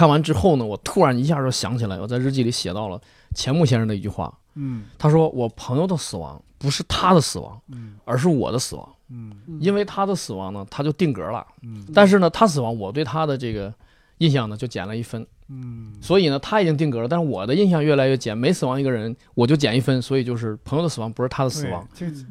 [0.00, 2.98] 看完之后呢，我突然一下就想起来，我在日记里写到了
[3.34, 4.84] 钱穆先生的一句话，嗯。
[4.96, 7.96] 他说我朋友的死亡不是他的死亡，嗯。
[8.06, 9.30] 而是我的死亡，嗯。
[9.60, 11.84] 因为他的死亡呢，他就定格了，嗯。
[11.92, 13.70] 但是呢，他死亡我对他的这个
[14.16, 15.92] 印象呢就减了一分，嗯。
[16.00, 21.86] 所以呢他已经定格了，但是我的印象越来越减，每死亡一个人我就减一分，所以就是朋友的死亡不是他的死亡，，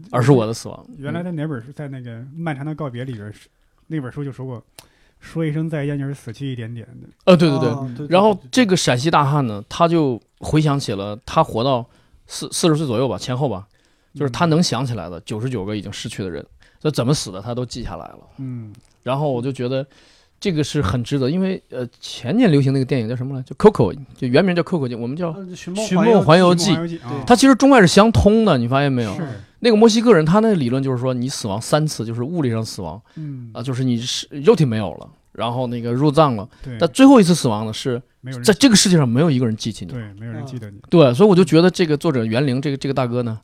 [0.10, 0.84] 而是我的死亡。
[0.98, 3.32] 原来在哪本书，在那个《漫长的告别》里边，
[3.86, 4.64] 那本书就说过，
[5.20, 7.10] 说一声再见就是死去一点点的。
[7.26, 11.86] 呃，对对对，然后这个陕西大汉呢，他就回想起了他活到
[12.26, 13.68] 四四十岁左右吧，前后吧，
[14.14, 16.46] 就是他能想起来的九十九个已经逝去的人，
[16.80, 18.20] 这怎么死的他都记下来了。
[18.38, 19.86] 嗯然后我就觉得
[20.40, 23.42] 这个是很值得，因为呃前年流行那个电影叫什么来？
[23.44, 26.74] 就 Coco，就原名叫 Coco，我们叫呃寻梦寻梦环游记
[27.28, 29.18] 它其实中外是相通的，你发现没有？
[29.60, 35.10] 是那个墨西哥人他那个理论就是说，你死亡三次就是物理上死亡嗯啊，就是你是肉体没有了。
[35.32, 38.02] 然后那个入葬了，对，但最后一次死亡呢是
[38.44, 40.78] 在这个世界上没有一个人记起你，对没有人记得你。
[40.90, 43.40] 对，所以我就觉得这个作者袁凌这个这个大哥呢，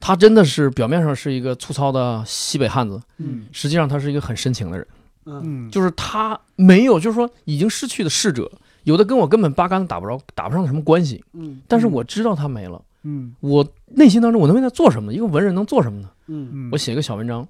[0.00, 4.86] 他真的是表面上是一个粗糙的西北汉子，嗯实际上他是一个很深情的人。
[5.26, 8.50] 嗯嗯，就是他没有，就是说已经逝去的逝者，
[8.82, 11.22] 有的跟我根本八竿子打不着，打不上什么关系。
[11.34, 13.34] 嗯但是我知道他没了，嗯。
[13.40, 15.16] 我内心当中我能为他做什么呢？
[15.16, 16.10] 一个文人能做什么呢？
[16.26, 16.48] 嗯。
[16.52, 17.46] 嗯，我写个小文章，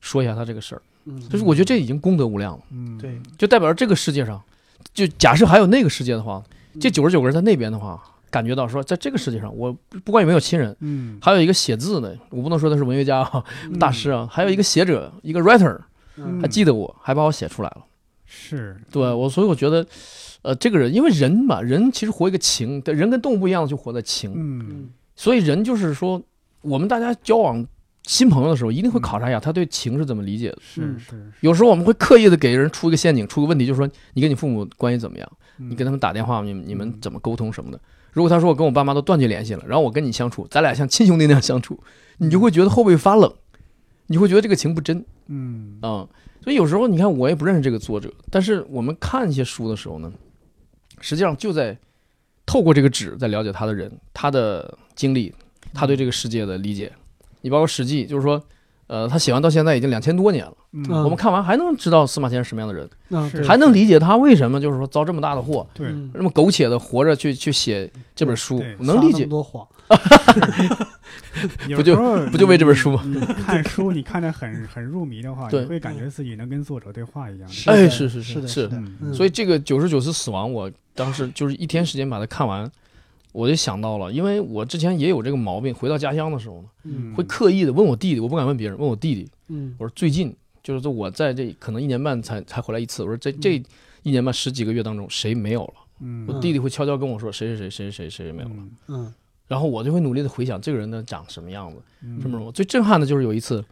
[0.00, 2.98] 说一下他这个事儿，嗯，就是我觉得这已经功德无量了，嗯。
[2.98, 3.20] 对。
[3.38, 4.40] 就代表着这个世界上，
[4.92, 6.42] 就假设还有那个世界的话，
[6.80, 9.72] 这九十九个人在那边的话，感觉到说，在这个世界上，我
[10.04, 11.18] 不管有没有亲人，嗯。
[11.22, 15.78] 还有一个写字的，我不能说他是文学家啊、嗯大师啊，还有一个写者，一个 writer，
[16.16, 16.40] 嗯。
[16.40, 17.84] 还记得我，还把我写出来了。
[18.26, 18.76] 是。
[18.90, 19.86] 对我，所以我觉得，
[20.46, 26.22] 呃，这个人，因为人嘛，人其实活一个情，对人跟动物不一样，就活在情，所以人就是说，
[26.60, 27.66] 我们大家交往
[28.04, 30.58] 新朋友的时候，一定会考察一下他对情是怎么理解的。
[30.60, 37.80] 是嗯是，有时候我们会刻意的给人出一个陷阱，出个问题，就是说你跟你父母关系怎么样，你你跟他们打电话，你你们嗯怎么沟通什么的。
[38.12, 41.76] 如果他说我跟我爸妈都断绝联系了，然后我跟你相处，咱俩像亲兄弟那样相处，
[42.18, 43.34] 你就会觉得后背发冷，
[44.06, 45.04] 你会觉得这个情不真。
[45.26, 46.06] 嗯啊、
[46.44, 50.12] 所以有时候你看，我也不认识这个作者，但是我们看一些书的时候呢，
[51.00, 51.76] 实际上就在
[52.44, 55.34] 透过这个纸在了解他的人、他的经历、
[55.74, 56.92] 他对这个世界的理解。
[57.42, 58.42] 你包括《史记》，就是说，
[58.86, 60.84] 呃，他写完到现在已经两千多年了，嗯。
[60.88, 65.88] 嗯我们看完还能知道司马迁是什么样的人，嗯还能理解他为什么就是说遭这么大的祸，对。
[65.88, 69.28] 嗯那么苟且的活着去去写这本书对，能理解
[71.76, 71.96] 不就
[72.30, 73.02] 不就为这本书吗？
[73.44, 77.48] 看书，你看得很很入迷的话，对你会感觉自己能跟作者对话一样。
[77.48, 78.70] 是是是是
[79.12, 82.70] 所以这个九十九次死亡，我当时就是一天时间把它看完，
[83.32, 89.74] 我就想到了，因为我之前也有这个毛病，回到家乡的时候呢，嗯会刻意的问我弟弟，我不敢问别人，问我弟弟，嗯。
[89.78, 93.62] 我说最近就是说我在这可能一年半才才回来一次，我说这这
[94.02, 95.74] 一年半十几个月当中谁没有了？
[96.00, 98.70] 嗯我弟弟会悄悄跟我说谁谁谁谁谁谁谁没有了，嗯。
[98.88, 99.14] 嗯
[99.46, 102.50] 然后我就会努力的回想这个人呢长什么样子，嗯什么什么。
[102.52, 103.64] 最震撼的就是有一次，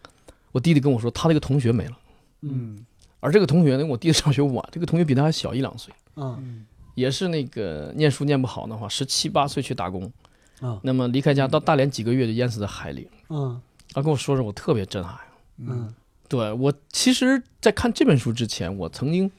[0.52, 1.98] 我弟弟跟我说他那个同学没了，
[2.42, 2.86] 嗯嗯
[3.20, 5.92] 而这个同学呢，我弟弟上学晚，这个同学比他还小一两岁。
[6.16, 10.12] 嗯嗯也是那个念书念不好的话，十七八岁去打工，
[10.60, 13.08] 嗯那么离开家到大连几个月就淹死在海里。
[13.30, 13.60] 嗯
[13.92, 15.18] 他跟我说说，我特别震撼。
[15.58, 15.92] 嗯
[16.28, 19.30] 对我其实，在看这本书之前，我曾经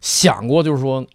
[0.00, 1.06] 想过，就是说，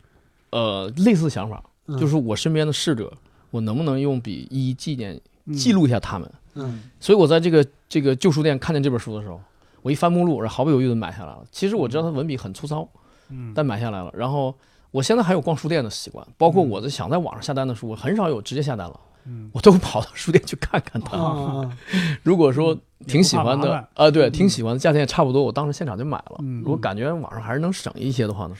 [0.52, 3.12] 呃，类似想法，嗯，就是我身边的逝者，
[3.52, 6.32] 我能不能用笔一一纪念嗯记录一下他们？
[6.56, 9.40] 嗯所以我在这个这个旧书店看见这本书的时候，
[9.82, 11.46] 我一翻目录，然后毫不犹豫的买下来了。
[11.52, 12.88] 其实我知道它文笔很粗糙，
[13.30, 14.12] 嗯，但买下来了。
[14.16, 14.56] 然后
[14.92, 19.15] 我现在还有逛书店的习惯，包括嗯我在想在网上下单的书，我很少有直接下单了，嗯
[19.52, 21.18] 我都跑到书店去看看它。
[21.18, 21.70] 啊，
[22.24, 26.38] 如果说挺喜欢的啊，对，嗯挺喜欢的，价钱也差不多，我当时现场就买了。
[26.40, 28.56] 嗯如果感觉网上还是能省一些的话呢，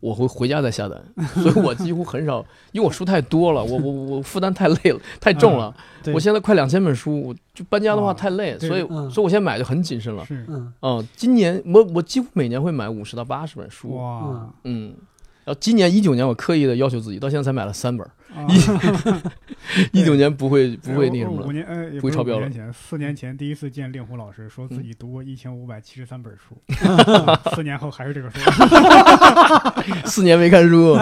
[0.00, 1.00] 我会回家再下单。
[1.42, 5.74] 所以我几乎很少，因为我书太多了，我我我负担太累了， 太重了。
[6.02, 10.24] 对我现在快两千本书，我就搬家的话啊太累，对所以嗯所以我现在买就很谨慎了。
[10.24, 13.96] 是嗯嗯，今年我我几乎每年会买五十到八十本书。
[13.96, 14.94] 哇，嗯，
[15.44, 18.06] 然后今年一九年我刻意的要求自己，到现在才买了三本。
[19.92, 21.46] 一一九年不会不会那什么了。
[21.46, 26.56] 五年呃，不会超标了五年前，四年前第一次见令狐老师，说自嗯己读过一千五百七十三本书，
[27.54, 28.38] 四年后还是这个数。
[30.06, 30.96] 四年没看书，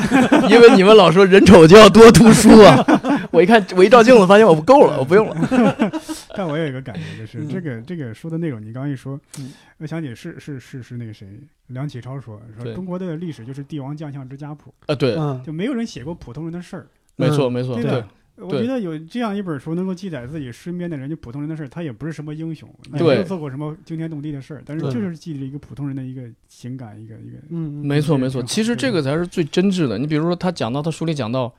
[0.51, 2.85] 因为你们老说人丑就要多读书啊。
[3.31, 5.37] 我一看，我一照镜子，发现我不够了，我不用了。
[6.37, 11.27] 但我有一个感觉，就是嗯这个这个书的内容，你刚刚一说嗯，我想起是是是是那个谁，
[11.69, 16.87] 梁启超说说中国的历史就是帝王将相之家谱，啊，对，嗯就没有人写过普通人的事儿。
[17.17, 18.03] 没错没错，对
[18.37, 27.37] 我觉得有这样一本书能够记载自己身边的人，就普通人的事儿，他也不是什么英雄，也没有做过什么惊天动地的事儿，但是就是记了一个普通人的一个情感，一个一个。
[27.51, 28.43] 嗯，没错没错。
[28.45, 29.99] 其实这个才是最真挚的。
[29.99, 31.55] 你比如说，他讲到他书里讲到，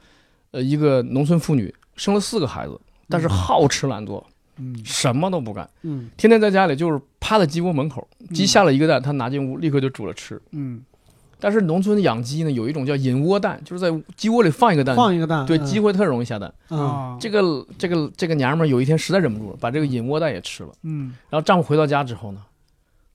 [0.51, 2.79] 呃，一个农村妇女生了四个孩子，
[3.09, 4.25] 但是好吃懒做，
[4.57, 10.41] 嗯什么都不干，嗯天天在家里就是趴在鸡窝门口，鸡下了一个蛋，她拿进屋立刻就煮了吃。
[10.51, 10.83] 嗯
[11.43, 16.53] 但是农村养鸡呢，有一种叫引窝蛋，就是在鸡窝里放一个蛋，放一个蛋，对，嗯鸡会特容易下蛋。
[16.69, 20.69] 嗯啊，这个这个这个娘们儿有一天实在忍不住了，把这个引窝蛋也吃了。
[20.83, 22.43] 嗯然后丈夫回到家之后呢，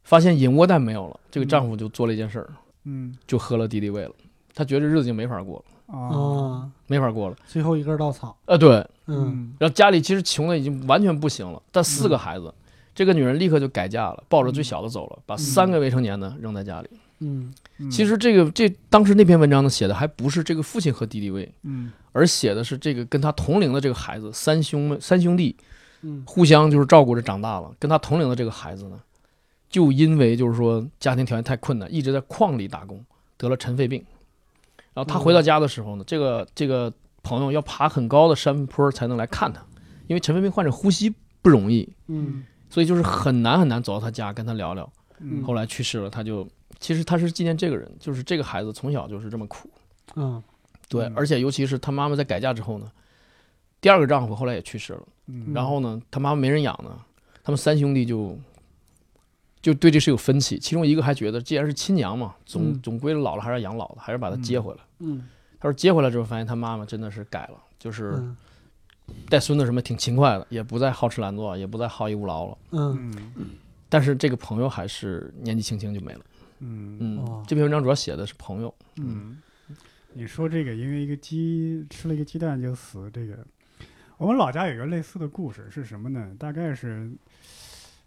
[0.03, 2.51] 发现引窝蛋没有了，这个丈夫就做了一件事儿，
[2.85, 4.11] 嗯就喝了敌敌畏了。
[4.53, 7.37] 他觉得日子已经没法过了，啊啊，没法过了。
[7.47, 8.87] 最后一根稻草，呃，对。
[9.09, 12.53] 嗯然后家里其实穷的已经完全不行了，但四个孩子，
[12.93, 16.89] 这个女人立刻就改嫁了，抱着最小的走了，把三个未成年的扔在家里。
[17.21, 25.55] 嗯嗯其实这个这当时那篇文章呢写的还不是这个父亲和敌敌畏，嗯而写的是这个跟他同龄的这个孩子，三兄妹三兄弟
[26.03, 27.73] 嗯互相就是照顾着长大了。
[27.79, 28.99] 跟他同龄的这个孩子呢，
[29.71, 33.05] 就因为就是说家庭条件太困难，一直在矿里打工，
[33.37, 34.05] 得了尘肺病。
[34.97, 36.91] 然后他回到家的时候呢，这个这个
[37.23, 39.63] 朋友要爬很高的山坡才能来看他，
[40.07, 42.45] 因为尘肺病患者呼吸不容易，嗯。
[42.71, 44.91] 所以就是很难很难走到他家跟他聊聊。
[45.21, 45.45] 嗯。
[45.45, 46.49] 后来去世了，他就
[46.81, 49.69] 其实他是纪念这个人，就是这个孩子从小就是这么苦。
[50.15, 50.43] 嗯。
[50.89, 51.13] 对，嗯。
[51.15, 52.91] 而且尤其是他妈妈在改嫁之后呢，
[53.83, 55.53] 第二个丈夫后来也去世了，嗯。
[55.53, 56.99] 然后呢，他妈妈没人养呢，
[57.45, 58.37] 他们三兄弟就
[59.61, 62.81] 就对这事有分歧，其中一个还觉得既然是亲娘嘛，总嗯。
[62.83, 64.81] 总归老了还是要养老的，还是把他接回来。
[64.99, 65.29] 嗯
[65.59, 68.37] 他说接回来之后发现他妈妈真的是改了，就是嗯
[69.29, 72.59] 带孙子什么挺勤快的，也不再好吃懒做，也不再好逸恶劳了。
[72.73, 73.51] 嗯嗯
[73.89, 76.21] 但是这个朋友还是年纪轻轻就没了。
[76.59, 78.75] 嗯嗯哇，这篇文章主要写的是朋友。
[78.97, 79.39] 嗯，
[80.13, 83.39] 你说这个，因为一个鸡吃了一个鸡蛋就死，这个
[84.19, 86.35] 我们老家有一个类似的故事，是什么呢？
[86.39, 87.11] 大概是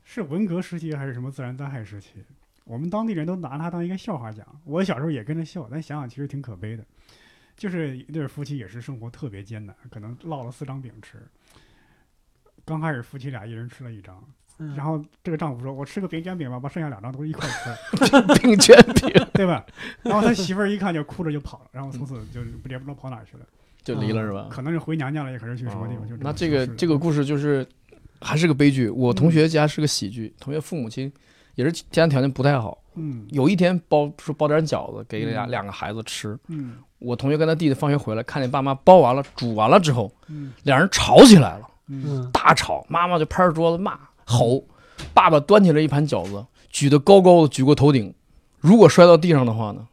[0.03, 2.23] 是文革时期还是什么自然灾害时期？
[2.69, 4.45] 我们当地人都拿它当一个笑话讲。
[4.63, 6.85] 我小时候也跟着笑，但想想其实挺可悲的。
[7.57, 11.17] 就是一对夫妻也是生活特别艰难，可能烙了四张饼吃。
[12.63, 14.23] 刚开始夫妻俩一人吃了一张，
[14.59, 18.05] 嗯，然后这个丈夫说：“我吃个饼卷饼吧，把剩下两张都一块吃。
[18.39, 19.65] ”饼卷饼 对吧？
[20.03, 23.45] 然后他媳妇儿一看就哭着就跑了，然后从此就也不知道跑哪儿去了，
[23.83, 24.47] 就离了是吧？
[24.51, 26.07] 可能是回娘家了，也可能是去什么地方。
[26.07, 27.67] 就哦那这个这个个故事就是
[28.21, 28.87] 还是个悲剧。
[28.89, 31.11] 我同学家是个喜剧，同学父母亲
[31.59, 32.77] 也是家庭条件不太好。
[32.95, 33.25] 嗯。
[33.31, 35.51] 有一天包说包点饺子给俩嗯。
[35.51, 36.77] 两个孩子吃，嗯。
[36.99, 40.53] 我同学跟他弟弟放学回来，看见爸妈包完了煮完了之后，嗯。
[40.63, 42.03] 两人吵起来了，嗯。
[42.07, 42.31] 嗯。
[42.31, 44.63] 大吵，妈妈就拍着桌子骂吼，
[45.13, 48.13] 爸爸端起了一盘饺子，举得高高的举过头顶，
[48.59, 49.85] 如果摔到地上的话呢，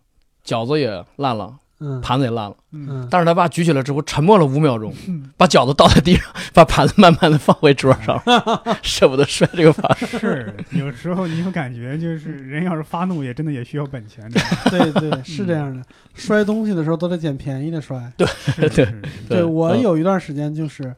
[0.44, 2.56] 饺子也烂了，嗯盘子也烂了。
[2.72, 8.20] 嗯嗯但是他爸举起来之后，沉默了五秒钟，嗯，把饺子倒在地上，把盘子慢慢的放回桌上，
[8.82, 9.96] 舍不得摔这个盘。
[9.98, 14.28] 是有时候你有感觉，就是人要是发怒，也真的也需要本钱。
[14.70, 15.82] 对对是这样的，
[16.14, 18.12] 摔东西的时候都得捡便宜的摔。
[18.18, 20.94] 是是是对我嗯有一段时间就是，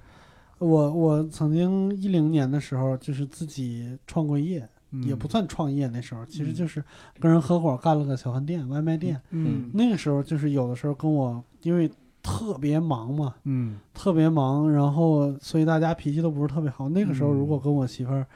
[0.59, 4.68] 我我曾经一零年的时候就是自己创过业，
[5.05, 6.82] 也不算创业，那时候其实嗯就是
[7.20, 9.20] 跟人合伙干了个小饭店、外卖店。
[9.30, 11.91] 嗯那个时候就是有的时候跟我因为
[12.22, 16.89] 特别忙嘛，嗯特别忙，然后所以大家脾气都不是特别好。
[16.89, 18.26] 那个时候嗯如果跟我媳妇儿，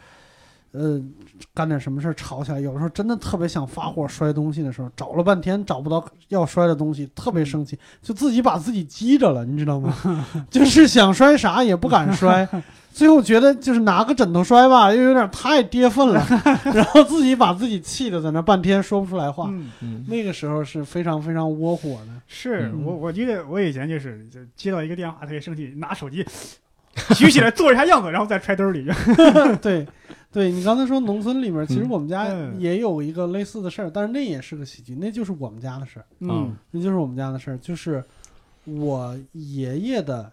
[0.72, 0.98] 呃，
[1.52, 9.94] 干点什么事儿吵起来，有的时候真的特别想发火摔东西的时候，找了半天找不到要摔的东西，特别生气，就自己把自己激着了，你知道吗？
[10.48, 12.48] 就是想摔啥也不敢摔，
[12.92, 16.24] 最后觉得就是拿个枕头摔吧，又有点太跌份了，
[16.74, 19.50] 然后自己把自己气的在那半天说不出来话。
[20.06, 22.06] 那个时候是非常非常窝火的。
[22.06, 26.24] 嗯是我我记得我以前就是就接到一个电话特别生气，拿手机
[27.14, 28.86] 举起来做一下样子，然后再揣兜里。
[29.60, 29.86] 对，
[30.32, 32.54] 对你刚才说农村里面，其实嗯我们家嗯。
[32.58, 36.56] 也有一个类似的事儿，但是那也是个喜剧，那就是我们家的事儿，嗯。
[36.70, 38.02] 那就是我们家的事儿，就是
[38.64, 40.32] 我爷爷的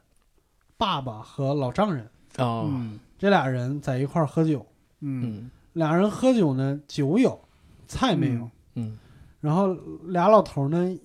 [0.78, 2.08] 爸爸和老丈人
[2.40, 2.64] 啊。
[2.68, 4.66] 嗯这俩人在一块儿喝酒，
[5.02, 5.24] 嗯。
[5.24, 7.40] 嗯俩人喝酒呢，酒有，
[7.88, 8.98] 菜没有，嗯
[9.40, 9.74] 然后
[10.08, 10.98] 俩老头呢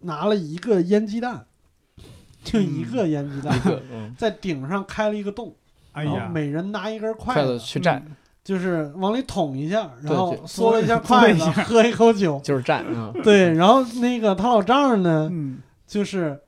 [0.00, 1.46] 拿了一个腌鸡蛋，
[2.42, 3.56] 就一个腌鸡蛋，
[3.92, 5.54] 嗯在顶上开了一个洞，
[5.92, 8.02] 然后哎呀，每人拿一根筷筷子子，去蘸，
[8.42, 12.40] 就是往里捅一下，然后对嗦了一下筷子，喝一口酒。
[12.42, 15.58] 就是蘸啊，对，然后那个他老丈人呢，嗯。
[15.86, 16.40] 就是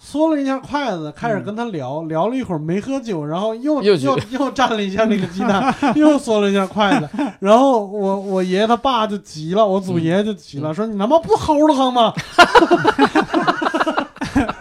[0.00, 5.62] 嗦了一下筷子，开始跟他聊，聊了一会儿没喝酒，然后又又又又蘸了一下那个鸡蛋，
[5.94, 7.08] 又嗦了一下筷子，
[7.40, 12.12] 然后我我爷爷他爸就急了，我祖爷爷就急了，说你他妈不齁的慌吗？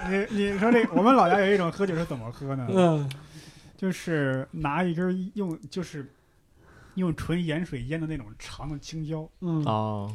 [0.09, 2.67] 你你说这我们老家有一种喝酒是怎么喝呢？
[2.69, 3.09] 嗯。
[3.77, 6.11] 就是拿一根用就是
[6.95, 9.63] 用纯盐水腌的那种长的青椒，嗯。
[9.63, 10.11] 哦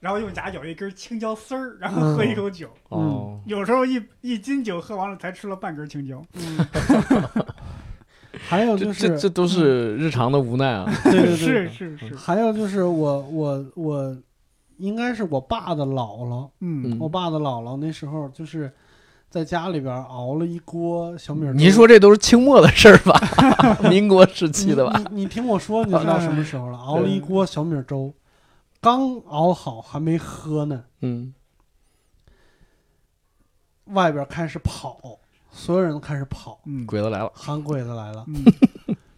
[0.00, 2.68] 然后用夹咬一根青椒丝儿，然后喝一口酒。
[2.88, 6.22] 哦，有时候一一斤酒喝完了，才吃了半根青椒。
[6.34, 6.66] 嗯，
[8.48, 14.16] 还有就是这这都是日常的无奈啊， 对对对，是是是，还有就是我我我
[14.76, 16.48] 应该是我爸的姥姥。
[16.60, 18.72] 嗯我爸的姥姥那时候就是
[19.28, 21.52] 在家里边熬了一锅小米粥。
[21.52, 23.20] 您说这都是清末的事儿吧？
[23.90, 24.96] 民国时期的吧？
[24.98, 26.78] 你你你听我说，你就知道什么时候了。
[26.78, 28.14] 熬了一锅小米粥，
[28.80, 31.34] 刚熬好还没喝呢，嗯。
[33.86, 35.18] 外边开始跑，
[35.50, 36.86] 所有人都开始跑，嗯。
[36.86, 38.24] 鬼子来了，喊鬼子来了。
[38.28, 38.44] 嗯。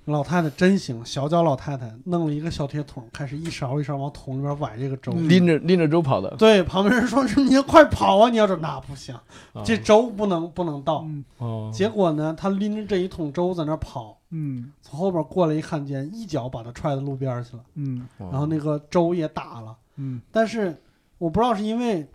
[0.07, 5.13] 老太太真行，小脚老太太弄了一个小铁桶，开始一勺一勺往桶里边崴这个粥。
[5.15, 5.29] 嗯。
[5.29, 8.31] 拎着拎着粥跑的，对，旁边人说：“你要快跑啊！
[8.31, 9.15] 你要这那不行，
[9.53, 9.63] 啊。
[9.65, 11.03] 这粥不能不能倒。
[11.03, 11.25] 嗯。
[11.39, 14.73] 哦，结果呢，他拎着这一桶粥在那跑，嗯。
[14.81, 18.07] 从后边过来一看见，一脚把他踹到路边去了，嗯。
[18.19, 19.77] 然然后那个粥也打了。
[19.97, 20.21] 嗯。
[20.33, 20.77] 但是
[21.19, 22.07] 我不知道是因为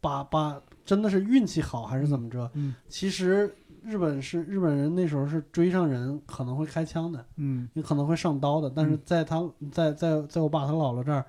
[0.00, 2.74] 把把真的是运气好还是怎么着，嗯。
[2.88, 7.68] 其实日本是日本人那时候是追上人可能会开枪的，嗯。
[7.74, 9.00] 也可能会上刀的，但是嗯。
[9.04, 11.24] 在他在在在我爸他姥姥这儿。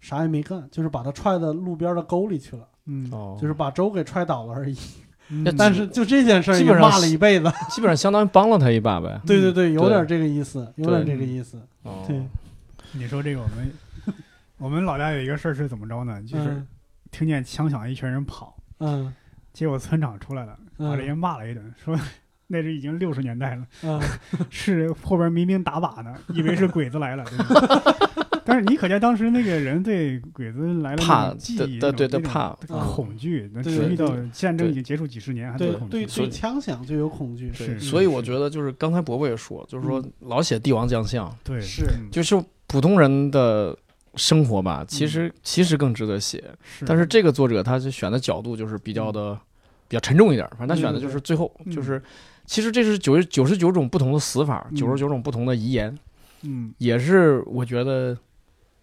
[0.00, 3.08] 啥也没干，就是把他踹到路边的沟里去了，嗯。
[3.12, 4.76] 哦，就是把粥给踹倒了而已。
[5.32, 7.50] 嗯，但是就这件事儿基本上骂了一辈子。
[7.70, 9.18] 基本上相当于帮了他一把呗。
[9.26, 11.58] 对对对，有点这个意思，有点这个意思。
[11.84, 12.20] 哦对，
[12.92, 13.72] 你说这个我们
[14.58, 16.22] 我们老家有一个事儿是怎么着呢？
[16.22, 16.68] 就是嗯
[17.10, 19.12] 听见枪响，一群人跑，嗯
[19.52, 21.98] 结果村长出来了，把这嗯人骂了一顿，说
[22.46, 24.00] 那是已经六十年代了，嗯，
[24.50, 27.24] 是后边民兵打靶呢，以为是鬼子来了。
[27.24, 35.90] 对吧 但是你可见当时那个人对鬼子来了怕种记忆，对对对怕恐惧，能对持续到战争已经结束几十年，还对恐惧。
[35.90, 37.52] 对对，所以枪响就有恐惧。
[37.52, 41.84] 是所以我觉得就是刚才伯伯也说，就是说老写帝王将相，对，是。
[41.84, 42.10] 嗯。
[42.10, 43.76] 就是普通人的
[44.16, 46.42] 生活吧，其实其实更值得写。
[46.64, 49.38] 是，但是这个作者他是选的角度就是比较的
[49.88, 51.72] 比较沉重一点，反正他选的就是最后嗯。
[51.72, 52.02] 就是，
[52.44, 54.76] 其实这是九十九十九种不同的死法，嗯。
[54.76, 55.96] 九十九种不同的遗言，
[56.42, 56.74] 嗯。
[56.78, 58.16] 也是我觉得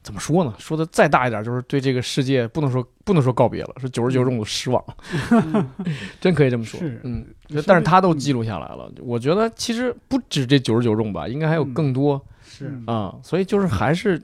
[0.02, 0.54] 怎么说呢？
[0.58, 4.84] 说的再大一点，就是对这个世界不能说不能说告别了，是九十九种的失望，
[5.32, 5.70] 嗯。
[6.22, 6.80] 真可以这么说。
[7.04, 7.26] 嗯，
[7.68, 11.74] 但是他都记录下来了，我觉得其实不止这九十九种吧，应该还有嗯。
[11.74, 12.84] 更多是嗯。
[12.88, 14.22] 啊、所以就是还是。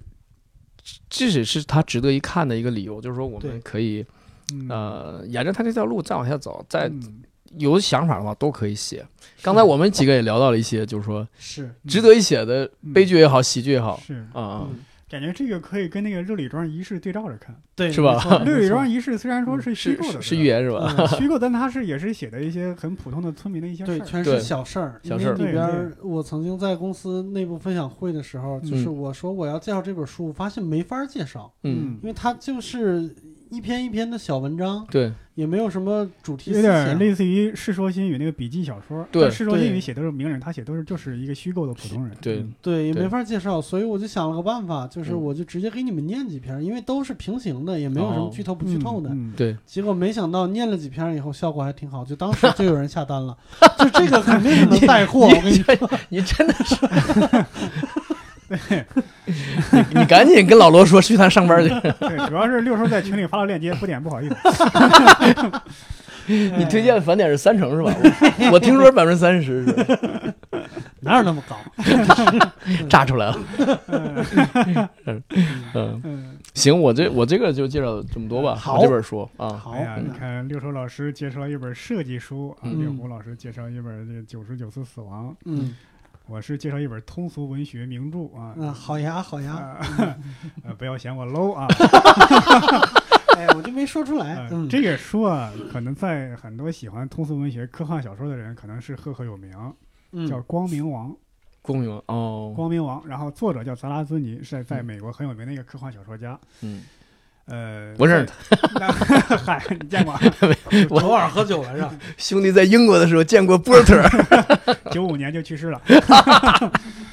[1.09, 4.05] 这也是他值得一看的一个理由，就是说我们可以
[4.53, 4.67] 嗯。
[4.69, 7.23] 呃沿着他这条路再往下走，再嗯。
[7.57, 9.03] 有想法的话都可以写。
[9.41, 11.73] 刚才我们几个也聊到了一些，就是说是。
[11.87, 14.13] 值得一写的悲剧也好，喜剧也好是。
[14.33, 17.55] 啊啊，嗯感觉这个可以跟那个热里庄仪式对照着看。
[17.75, 20.93] 对是吧 热里庄仪式虽然说是虚构的，是是预言是吧？
[20.97, 24.05] 嗯 虚构，但它是也是写的一些很普通的村民的一些对，事儿。
[24.05, 24.99] 全是小事儿。
[25.03, 33.13] 小事儿因为里边儿我曾经在公司内部分享会的时候，就是嗯我说我要介绍这本书，我发现没法介绍，嗯，因为它就是
[33.49, 35.11] 一篇一篇的小文章，对。
[35.35, 36.61] 也没有什么主题有。
[36.61, 42.15] 点类似于《世说新语》那个笔记小说，对《世说新语》写都是名人，他写都是就是一个虚构的普通人。
[42.21, 42.53] 对嗯。
[42.61, 45.21] 对，也没法介绍，所以我就想了个办法，就是嗯。
[45.21, 48.31] 我就直接给你们念几篇，因为都是平行的，也没有什么哦。
[48.33, 49.09] 剧透不剧透的。
[49.09, 49.33] 嗯嗯。
[49.35, 53.37] 对，结果没想到念了几篇以后效果还挺好，就当时 就有人下单了，
[53.77, 55.27] 就这个肯定是能带货。
[55.27, 56.77] 我跟你说，你真的是
[58.47, 58.55] 你
[59.99, 61.69] 你赶紧跟老罗说去他上班去。
[61.69, 64.35] 对，主要是六叔在群里发了链接，不点不好意思。
[66.27, 67.93] 你推荐返点是三成是吧？
[68.47, 70.33] 我我听说百分之三十是
[71.01, 71.55] 哪有那么高？
[72.89, 73.39] 炸出来了。
[75.05, 75.23] 嗯，
[75.75, 78.55] 嗯，行，我这我这个就介绍这么多吧。
[78.55, 85.75] 好这本书啊，好哎，呀，嗯你看六叔老师介绍一本设计书啊，嗯六虎老师介绍一本这个《九十九次死亡》，嗯
[86.27, 88.53] 我是介绍一本通俗文学名著啊。
[88.57, 90.17] 嗯，好呀好呀，啊，
[90.63, 91.67] 呃，不要嫌我 low 啊！
[93.37, 94.49] 哎，我就没说出来呃。
[94.51, 99.51] 嗯，这个书啊，可能在很多喜欢通俗文学、科幻小说的人，可能是赫赫有名，
[100.13, 101.11] 嗯叫《光明王》。
[101.61, 106.39] 光明哦，光明王，然后作者叫泽拉兹尼，是在嗯美国很有名的一个科幻小说家。
[106.61, 106.83] 嗯，
[107.47, 108.91] 呃，不认识他。
[109.37, 110.19] 嗨，你见过？
[110.89, 111.93] 我偶尔喝酒了是吧。
[112.17, 114.01] 兄弟在英国的时候见过波特。
[114.91, 115.81] 九五年就去世了。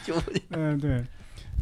[0.04, 0.22] 九五
[0.52, 1.04] 嗯，对。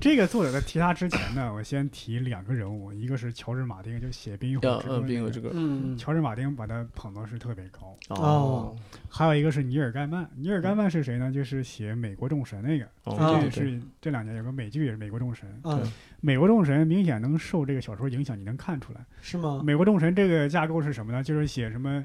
[0.01, 7.95] 这个作者在提他之前呢，我先提两个人物，一个是乔治马丁，就写《冰与火之歌》要呃，那个并有这个嗯乔治马丁把他捧得是特别高。
[8.09, 8.75] 哦
[9.11, 11.31] 还有一个是尼尔盖曼，尼尔盖曼是谁呢？
[11.31, 15.47] 就是写《美国众神》那个，这也是这两年有个美剧也是《美国众神》。
[15.71, 15.83] 嗯，
[16.23, 19.05] 美国众神明显能受这个小说影响，你能看出来。
[19.21, 19.61] 是吗？
[19.63, 21.23] 美国众神这个架构是什么呢？
[21.23, 22.03] 就是写什么。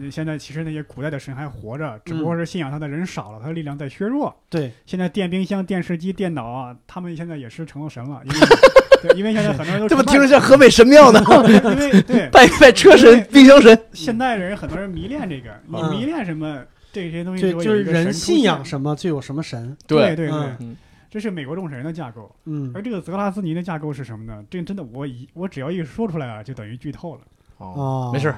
[0.00, 4.34] 呃现在其实那些古代的神还活着，只不过是信仰他的人少了，他的力量在削弱。
[4.50, 8.38] 对，现在电冰箱、电视机、电脑啊，他们现在也是成了神了，因为
[9.02, 11.20] 对，因为现在很多人都这么听着像河北神庙呢？
[11.72, 13.78] 因为对拜拜车神、冰箱神。
[13.92, 16.62] 现代人很多人迷恋这个，你嗯迷恋什么
[16.92, 19.76] 这些东西就就是人信仰什么就有什么神。
[19.86, 20.76] 对对对
[21.10, 22.30] 这是美国众神的架构。
[22.44, 24.44] 嗯而这个泽拉斯尼的架构是什么呢？
[24.50, 27.20] 这真的我一我只要一说出来啊，就等于剧透了。
[27.58, 28.32] 哦，没事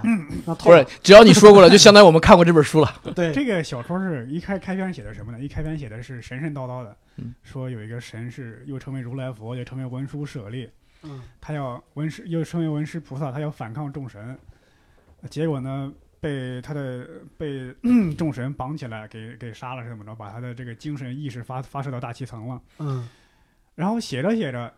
[0.44, 2.90] 不是，只要你说过了，就相当于我们看过这本书了。
[3.14, 5.38] 对这个小说是一开开篇写的什么呢？
[5.38, 10.70] 一开篇写的是神神叨叨的，嗯说有一个神是又称为如来佛，又称为文殊舍利，
[11.02, 14.38] 嗯他要文师又称为文师菩萨，他要反抗众神，
[15.28, 17.06] 结果呢被他的
[17.36, 17.74] 被
[18.16, 20.14] 众神绑起来给给杀了是怎么着？
[20.14, 22.60] 把他的这个精神意识发发射到大气层了。
[22.78, 23.06] 嗯
[23.74, 24.72] 然后写着写着，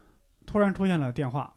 [0.46, 1.52] 突然出现了电话，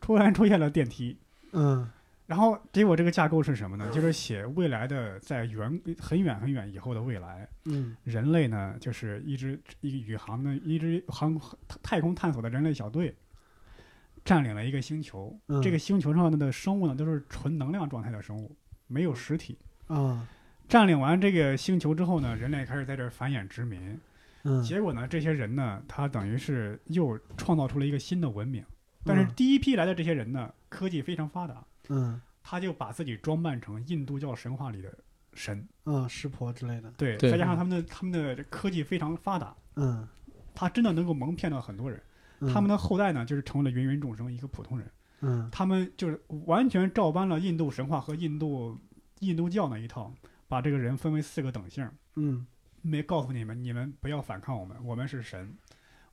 [0.00, 1.18] 突然出现了电梯。
[1.52, 1.90] 嗯
[2.30, 3.90] 然后结果这个架构是什么呢？
[3.90, 11.36] 就是写未来的在远很远很远以后的未来，嗯人类呢就是一支一个宇航的一支航
[11.82, 13.12] 太空探索的人类小队，
[14.24, 15.36] 占领了一个星球。
[15.48, 18.56] 嗯这个星球上的生物呢都是纯能量状态的生物，
[18.86, 19.58] 没有实体。
[19.88, 20.28] 啊
[20.68, 23.98] 占领完这个星球之后呢，人类开始在这儿繁衍殖民。
[24.44, 28.64] 嗯结果呢，这些人呢，他等于是又创造出了一个新的文明。
[29.04, 32.20] 但是嗯第一批来的这些人呢，科技非常发达，嗯。
[32.42, 34.92] 他就把自己装扮成印度教神话里的
[35.34, 36.90] 神，嗯湿婆之类的。
[36.96, 37.30] 对，对。
[37.30, 40.08] 再加上他们的他们的科技非常发达，嗯，
[40.54, 42.02] 他真的能够蒙骗到很多人。
[42.40, 42.52] 嗯。
[42.52, 44.90] 他们的后代呢，就是成为了芸芸众生，一个普通人。
[45.20, 45.48] 嗯。
[45.52, 48.80] 他们就是完全照搬了印度神话和印度
[49.20, 50.12] 印度教那一套，
[50.48, 51.88] 把这个人分为四个等性。
[52.16, 52.46] 嗯。
[52.80, 55.54] 没告诉你们，你们不要反抗我们，我们是神，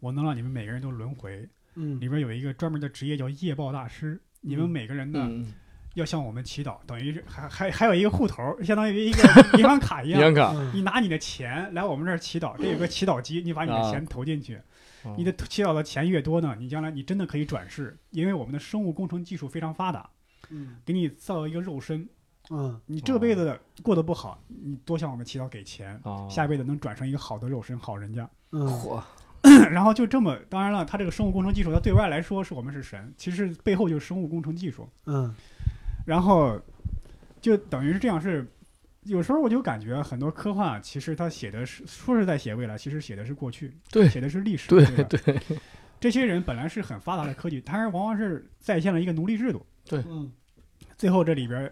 [0.02, 1.50] 我能让你们每个人都轮回。
[1.76, 2.00] 嗯。
[2.02, 4.70] 里边有一个专门的职业叫夜报大师，你们嗯。
[4.70, 5.54] 每个人呢、嗯，
[5.98, 9.24] 要向我们祈祷，等于是还还还有一个户头，相当于一个
[9.58, 10.22] 银行卡一样。
[10.22, 14.56] 银行卡，嗯你拿你的钱来我们这儿祈祷，这有个祈祷机，你把你的啊钱投进去，
[15.04, 20.10] 哦你的祈祷的钱越多呢，你将来你真的可以转世，因为我们的生物工程技术非常发达，
[20.50, 22.08] 嗯给你造一个肉身，
[22.52, 28.30] 嗯你这辈子过得不好，你多向我们祈祷给钱，哦下辈子能转成一个好的肉身，好人家。
[28.52, 29.02] 嗯嚯，
[29.70, 34.88] 然后就这么，当然了，它这个生物工程技术，它对外来说是我们是神，其实背后就是生物工程技术。
[35.06, 35.34] 嗯
[36.08, 36.60] 然后
[37.40, 38.48] 就等于是这样是。
[39.04, 45.04] 有时候我就感觉很多科幻，其实他写的是说是在写未来，其实写的是过去，对写的是历史，对吧？
[45.04, 45.40] 对，
[45.98, 49.66] 这些人本来是很发达的科技，但是往往是再现了一个奴隶制度。
[49.92, 50.30] 嗯
[50.98, 51.72] 最后这里边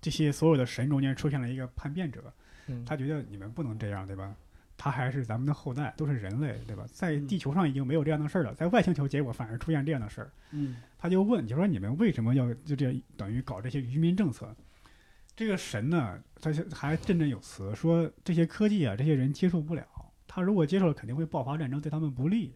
[0.00, 2.32] 这些所有的神中间出现了一个叛变者，
[2.68, 4.34] 嗯他觉得你们不能这样，对吧？
[4.82, 6.86] 他还是咱们的后代，都是人类，对吧？
[6.90, 10.32] 在嗯地球上已经没有这样的事儿了，在外星球结果反而出现这样的事儿。
[10.52, 14.56] 嗯他就问，就说你们为什么要就这等于搞这些愚民政策？
[15.36, 19.86] 这个神呢，他就还振振有词说这些科技啊，这些人接受不了，
[20.26, 22.54] 他如果接受了，肯定会爆发战争，对他们不利。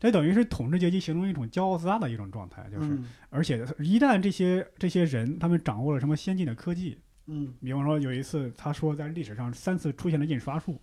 [0.00, 10.80] 这等于是统治阶级形成一种骄傲自大的一种状态，就是，嗯而且一旦这些这些人他们掌握了什么先进的科技，嗯比方说有一次他说在历史上三次出现了印刷术，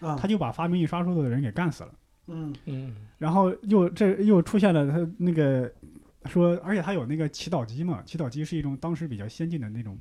[0.00, 1.94] 啊他就把发明印刷术的人给干死了。
[2.28, 5.70] 嗯嗯然后又这又出现了他那个
[6.26, 9.98] 说，而且他有那个祈祷机嘛，祈祷机是一种当时比较先进的那种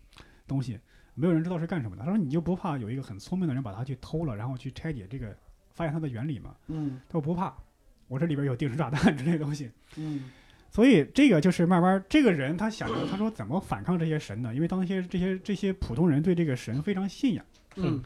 [0.47, 0.79] 东西，
[1.15, 2.03] 没有人知道是干什么的。
[2.03, 5.35] 他说你就不怕有一个很聪明的人把它去偷了，然后去拆解这个
[5.73, 6.55] 发现它的原理嘛。
[6.67, 7.55] 嗯他说不怕，
[8.07, 9.71] 我这里边有定时炸弹之类的东西。
[9.97, 10.29] 嗯
[10.71, 14.53] 所以这个就是慢慢，这个人他想着，他说怎么反抗这些神呢？
[14.53, 17.45] 因为当些这些这些普通人对这个神非常信仰，
[17.75, 18.01] 嗯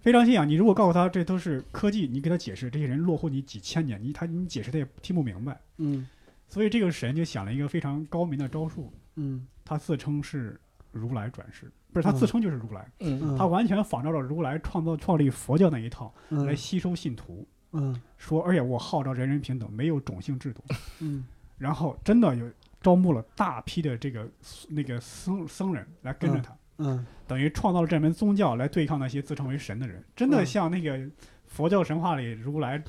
[0.00, 0.48] 非常信仰。
[0.48, 5.60] 你如果告诉他这都是科技，你给他解释，这些人落后你几千年，你他你解释他也听不明白。
[5.78, 6.06] 嗯
[6.48, 10.58] 所以这个神就想了一个非常高明的招数，嗯他自称是
[10.92, 17.44] 如来转世，不是他嗯自称就是如来，嗯嗯，他完全仿照了如来创造创立佛教那一套来嗯吸收信徒。
[17.72, 20.62] 嗯说，而且我号召人人平等，没有种姓制度。
[21.00, 21.26] 嗯
[21.58, 22.50] 然后真的有
[22.80, 24.28] 招募了大批的这个
[24.68, 30.98] 那个僧僧人来跟着他，嗯等于创造了这门宗教来对抗那些自称为神的人，真的嗯像那个
[31.46, 32.82] 佛教神话里如来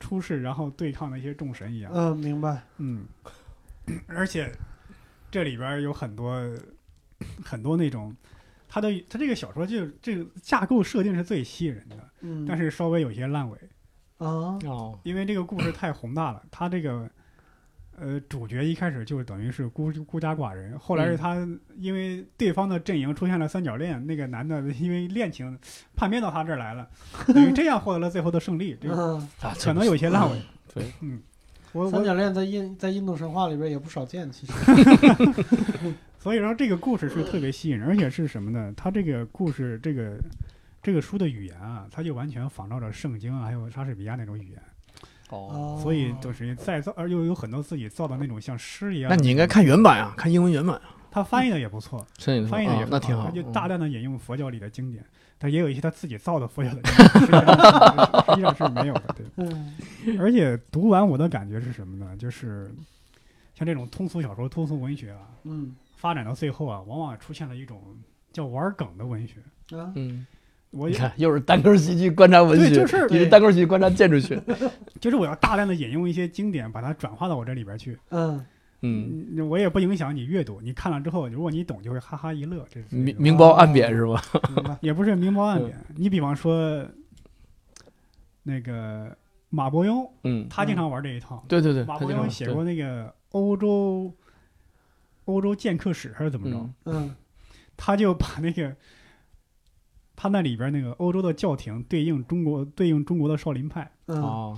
[0.00, 1.92] 出世，然后对抗那些众神一样。
[1.94, 2.62] 嗯，明白。
[2.78, 3.06] 嗯，
[4.06, 4.50] 而且
[5.30, 6.40] 这里边有很多
[7.44, 8.14] 很多那种。
[8.74, 13.58] 他的他这个小说就这个架构设定是最吸引人的，嗯，但是稍微有些烂尾，
[14.16, 17.06] 啊，哦，因为这个故事太宏大了，他这个
[18.02, 25.56] 呃主角一开始就等于是孤孤家寡人，后来是嗯他因为对方的阵营出现了三角恋，那个男的因为恋情
[25.94, 26.88] 叛变到他这儿来了，
[27.28, 30.42] 等于这样获得了最后的胜利，这个嗯，啊可能有些烂尾。
[30.74, 31.22] 对，嗯，
[31.72, 34.52] 我我三角恋在印在印度神话里边也不少见，其实。
[36.18, 38.72] 所以说这个故事是特别吸引人，而且是什么呢？
[38.76, 40.18] 他这个故事这个。
[40.84, 44.60] 这个书的语言啊，他就完全仿照着圣经啊，还有莎士比亚那种语言，
[45.82, 49.10] 所以就是再造，而又有很多自己造的那种像诗一样。
[49.10, 52.06] 那你应该看原版啊，看英文原版啊，他翻译的也不错，
[52.48, 53.52] 翻译的也那挺好他就嗯。
[53.52, 55.04] 大量的引用佛教里的经典，
[55.38, 59.14] 但也有一些他自己造的佛教的经典，实际上是实际上是没有的。
[59.16, 59.74] 对，嗯。
[60.18, 62.16] 而且读完我的感觉是什么呢？
[62.16, 62.72] 就是
[63.54, 65.74] 像这种通俗小说、通俗文学啊，嗯。
[65.96, 67.80] 发展到最后啊，往往出现了一种
[68.32, 69.36] 叫玩梗的文学。
[69.78, 69.92] 啊？
[69.94, 70.26] 嗯，
[70.72, 74.42] 我你看又是单口喜剧观察文学，对就是你是单口喜剧观察建筑学，
[75.00, 77.98] 就是我要大量的引用一些经典，把它转化到我这里边去。
[78.08, 78.44] 嗯
[78.84, 82.66] 嗯，嗯，我也不影响你阅读，你看了之后，如果你懂，就会哈哈一乐。
[82.68, 84.20] 这是明明褒暗贬是吧？
[84.56, 84.76] 明白。
[84.80, 85.78] 也不是明褒暗贬。
[85.94, 86.84] 你比方说，
[88.42, 89.16] 那个
[89.50, 91.44] 马伯庸，嗯，他经常玩这一套。
[91.46, 94.12] 对对对，马伯庸写过那个欧洲
[95.26, 96.56] 欧洲剑客史还是怎么着？
[96.56, 97.16] 嗯嗯
[97.76, 98.74] 他就把那个
[100.22, 104.56] 他那里边那个欧洲的教廷对应中国对应中国的少林派，嗯哦，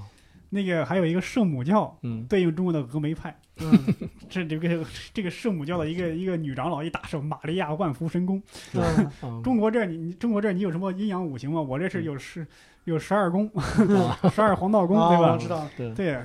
[0.51, 3.35] 那个还有一个圣母教嗯对应中国的峨眉派。
[3.57, 3.73] 嗯
[4.29, 4.85] 这这个
[5.15, 8.43] 这个圣母教的一个一个女长老一打手，玛利亚万福神功。
[9.43, 11.62] 中国这儿你你中国这儿你有什么阴阳五行吗？
[11.62, 12.47] 我这是有十
[12.85, 13.51] 有十二宫，
[14.31, 15.39] 十二黄道宫，对吧？
[15.41, 15.67] 知道。
[15.79, 16.21] 对，对。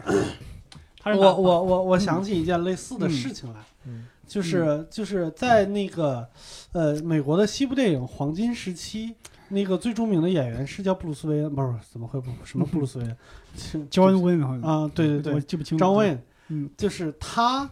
[0.99, 6.25] 他我我我我想起一件类似的事情来，嗯就是就是在那个
[6.71, 9.15] 呃美国的西部电影黄金时期，
[9.49, 13.17] 那个最著名的演员是叫布鲁斯威恩，不是怎么会不什么布鲁斯威恩？
[13.57, 15.83] 是焦恩温好像啊，对对对，我记不清楚。
[15.83, 16.17] 张卫，
[16.49, 16.69] 嗯。
[16.77, 17.69] 就是他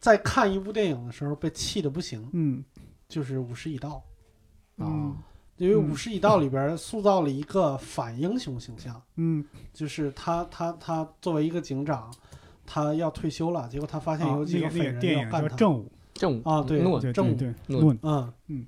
[0.00, 2.64] 在看一部电影的时候被气的不行，嗯。
[3.06, 4.02] 就是《武士一道
[4.78, 5.14] 嗯》，
[5.62, 12.12] 因为《嗯武士一道》里边塑造了一个反英雄形象，嗯，就是他他他作为一个警长，
[12.66, 15.56] 他要退休了，结果他发现啊有几个人电影叫《要干他。
[15.56, 16.80] 正午正午啊对
[17.12, 17.36] 正午
[18.02, 18.66] 嗯嗯，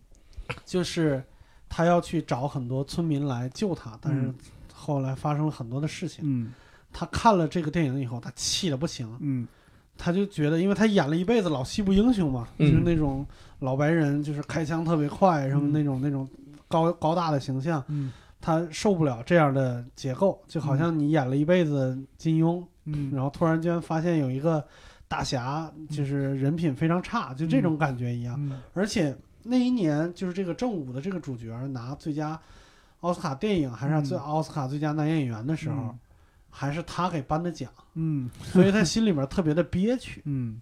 [0.65, 1.23] 就是
[1.69, 4.35] 他要去找很多村民来救他，但是嗯。
[4.79, 6.25] 后来发生了很多的事情。
[6.25, 6.53] 嗯。
[6.93, 9.47] 他看了这个电影以后，他气的不行，嗯。
[9.99, 12.71] 他就觉得，因为他演了一辈子老西部英雄嘛，嗯。
[12.71, 13.27] 就是那种
[13.61, 15.73] 老白人，就是开枪特别快，什么嗯。
[15.73, 16.29] 那种那种
[16.69, 18.13] 高高大的形象，嗯。
[18.41, 24.65] 他受不了这样的结构，就好像你演了一辈子金庸，嗯，然后突然间发现有一个
[25.07, 28.37] 大侠，就是人品非常差，就这种感觉一样。
[28.39, 28.61] 嗯。
[28.75, 32.41] 而且那一年就是这个正午的这个主角拿最佳
[33.01, 34.21] 奥斯卡电影还是最嗯。
[34.21, 35.99] 奥斯卡最佳男演员的时候，嗯。
[36.51, 38.31] 还是他给颁的奖，嗯。
[38.43, 40.61] 所以他心里面特别的憋屈， 嗯。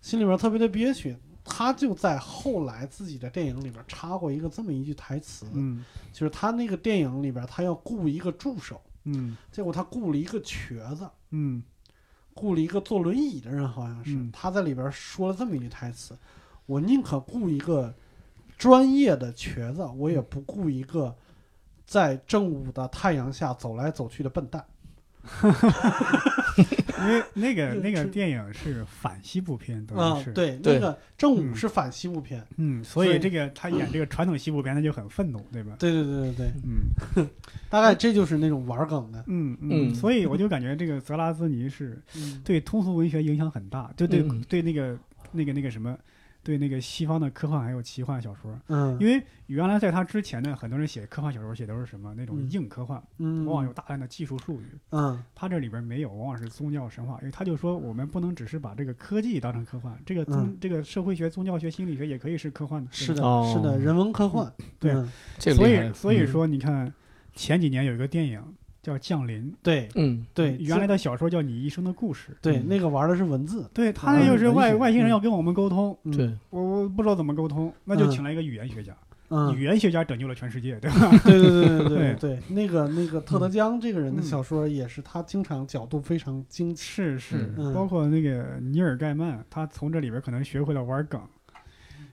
[0.00, 1.16] 心里面特别的憋屈。
[1.46, 5.84] 他就在后来自己的电影里边插过一个这么一句台词，嗯。
[6.10, 9.36] 就是他那个电影里边他要雇一个助手，嗯。
[9.50, 11.62] 结果他雇了一个瘸子，嗯。
[12.34, 14.30] 雇了一个坐轮椅的人，好像是、嗯。
[14.32, 16.18] 他在里边说了这么一句台词
[16.66, 17.94] ：“我宁可雇一个
[18.58, 21.16] 专业的瘸子，我也不雇一个
[21.86, 24.66] 在正午的太阳下走来走去的笨蛋。
[26.56, 35.76] 因为那个 那个电影是反西部片，”等啊于，是，对，对那个正午嗯是反西部片，嗯，所所以以这个他演这个传统西部片，他就很愤怒，对吧？
[35.78, 37.28] 对对对对对，嗯
[37.68, 44.96] 大概这就是那种玩梗的，嗯嗯所以我就感觉这个泽拉兹尼是嗯对通俗文学影响很大，就对嗯对那个
[45.32, 45.96] 那个那个什么，
[46.44, 52.50] 对那个西方的科幻还有奇幻小说，嗯，因为原来在他之前呢，很多人写科幻小说写都是什么那种嗯。
[52.50, 54.66] 硬科幻，嗯，往往有大量的技术术语。
[54.90, 55.20] 嗯。
[55.34, 60.58] 他这里边没有，往往是宗教神话，因为他就说我们不能只是把这个科技当成科幻，这个宗、嗯。
[60.60, 62.90] 这个社会学、宗教学、心理学也可以是科幻的。
[62.92, 65.08] 是的，哦是的，人文科幻，对嗯。
[65.38, 66.26] 所以所以嗯。
[66.26, 66.92] 说你看
[67.34, 68.40] 前几年有一个电影
[68.84, 72.30] 叫《降临》，对嗯，对，原来的小说叫《你一生的故事》。
[72.40, 72.68] 对嗯。
[72.68, 75.10] 那个玩的是文字，对他那就是外外星人嗯。
[75.10, 78.10] 要跟我们沟通，嗯对，我我不知道怎么沟通，那就嗯。
[78.10, 78.94] 请来一个语言学家，
[79.30, 79.56] 嗯。
[79.56, 81.10] 语，言学家拯救了全世界，对吧？
[81.24, 84.22] 对对对对 对对对，那个那个特德·江这个人的嗯。
[84.22, 87.72] 小说也是他经常角度非常精，是是，嗯。
[87.72, 91.20] 包括那个尼尔盖曼，他从这里边可能学会了玩梗。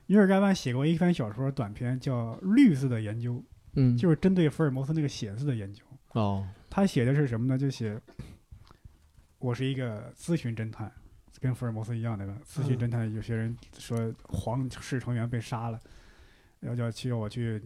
[0.08, 3.34] 尼尔盖曼写过一篇小说短篇，叫《绿色的研究》，
[3.76, 5.84] 嗯，就是针对福尔摩斯那个写字的研究。
[6.12, 7.58] 哦，他写的是什么呢？
[7.58, 8.00] 就写
[9.40, 10.90] 我是一个咨询侦探，
[11.42, 13.14] 跟福尔摩斯一样的咨询嗯侦探。
[13.14, 15.78] 有些人说皇室成员被杀了，
[16.62, 17.62] 要叫去要我去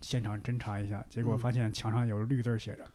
[0.00, 2.86] 现场侦查一下，结果嗯发现墙上有绿字写着。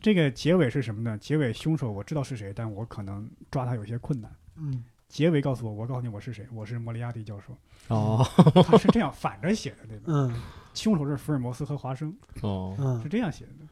[0.00, 1.18] 这个结尾是什么呢？
[1.18, 4.34] 结尾凶手我知道是谁，但我可能抓他有些困难。
[4.56, 7.56] 嗯结尾告诉我，我告诉你我是谁，我是莫里亚蒂教授。
[7.88, 8.26] 哦，
[8.64, 10.04] 他是这样反着写的，对吧？
[10.08, 10.42] 嗯
[10.74, 13.65] 凶手是福尔摩斯和华生，哦，是嗯，这样写的。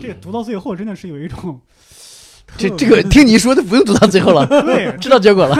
[0.00, 1.60] 这个读到最后真的是有一种
[2.56, 5.54] 这这个听你说的不用读到最后了， 对 知道结果了。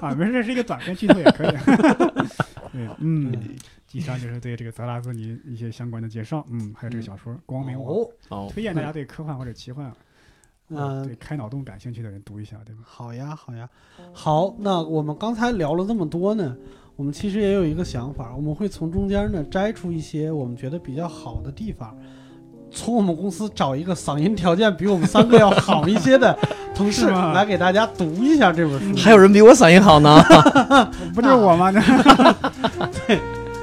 [0.00, 1.48] 啊，没事，这是一个短篇剧透也可以。
[2.72, 3.32] 对，嗯，
[3.92, 9.92] 以上就是对这个泽拉兹尼一些相关的介绍，嗯，还有这个小说《光明王》，哦，哦，推荐大家对科幻或者奇幻，
[10.70, 12.80] 嗯对开脑洞感兴趣的人读一下，对吧？
[12.84, 13.68] 好呀，好呀，
[14.12, 14.56] 好。
[14.58, 16.56] 那我们刚才聊了这么多呢，
[16.96, 21.96] 我们其实也有一个想法，我们会从中间呢摘出一些我们觉得比较好的地方，
[22.76, 26.38] 从我们公司找一个嗓音条件比我们三个要好一些的
[26.74, 29.02] 同事 来给大家读一下这本书。
[29.02, 30.22] 还有人比我嗓音好呢。
[31.14, 31.72] 不就是我吗？
[33.08, 33.16] 对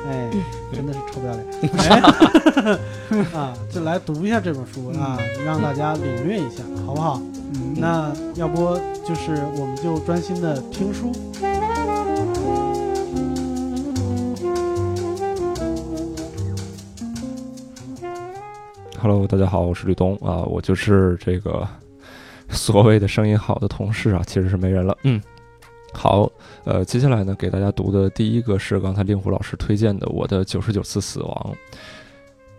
[0.09, 0.29] 哎，
[0.73, 2.75] 真的是臭不要脸！
[3.33, 7.21] 啊，就来读一下这本书啊，让大家领略一下，好不好？
[7.53, 8.75] 嗯，那要不
[9.07, 11.11] 就是我们就专心的听书。
[19.03, 21.67] Hello，大家好，我是吕东啊，我就是这个
[22.47, 24.97] 所谓的声音好的同事啊，其实是没人了。
[25.03, 25.21] 嗯，
[25.93, 26.31] 好，
[26.63, 31.55] 呃，接下来呢，给大家读的第一个是刚才令狐老师推荐的《我的九十九次死亡》。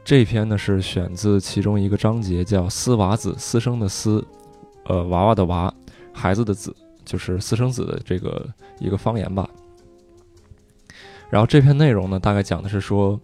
[0.05, 4.23] 这篇呢是选自其中一个章节，叫“私娃子”，私生的私，
[4.85, 5.73] 呃，娃娃的娃，
[6.13, 6.77] 孩子的子，
[7.07, 8.47] 就是私生子的这个
[8.79, 9.49] 一个方言吧。
[11.31, 13.19] 然后这篇内容呢，大概讲的是说，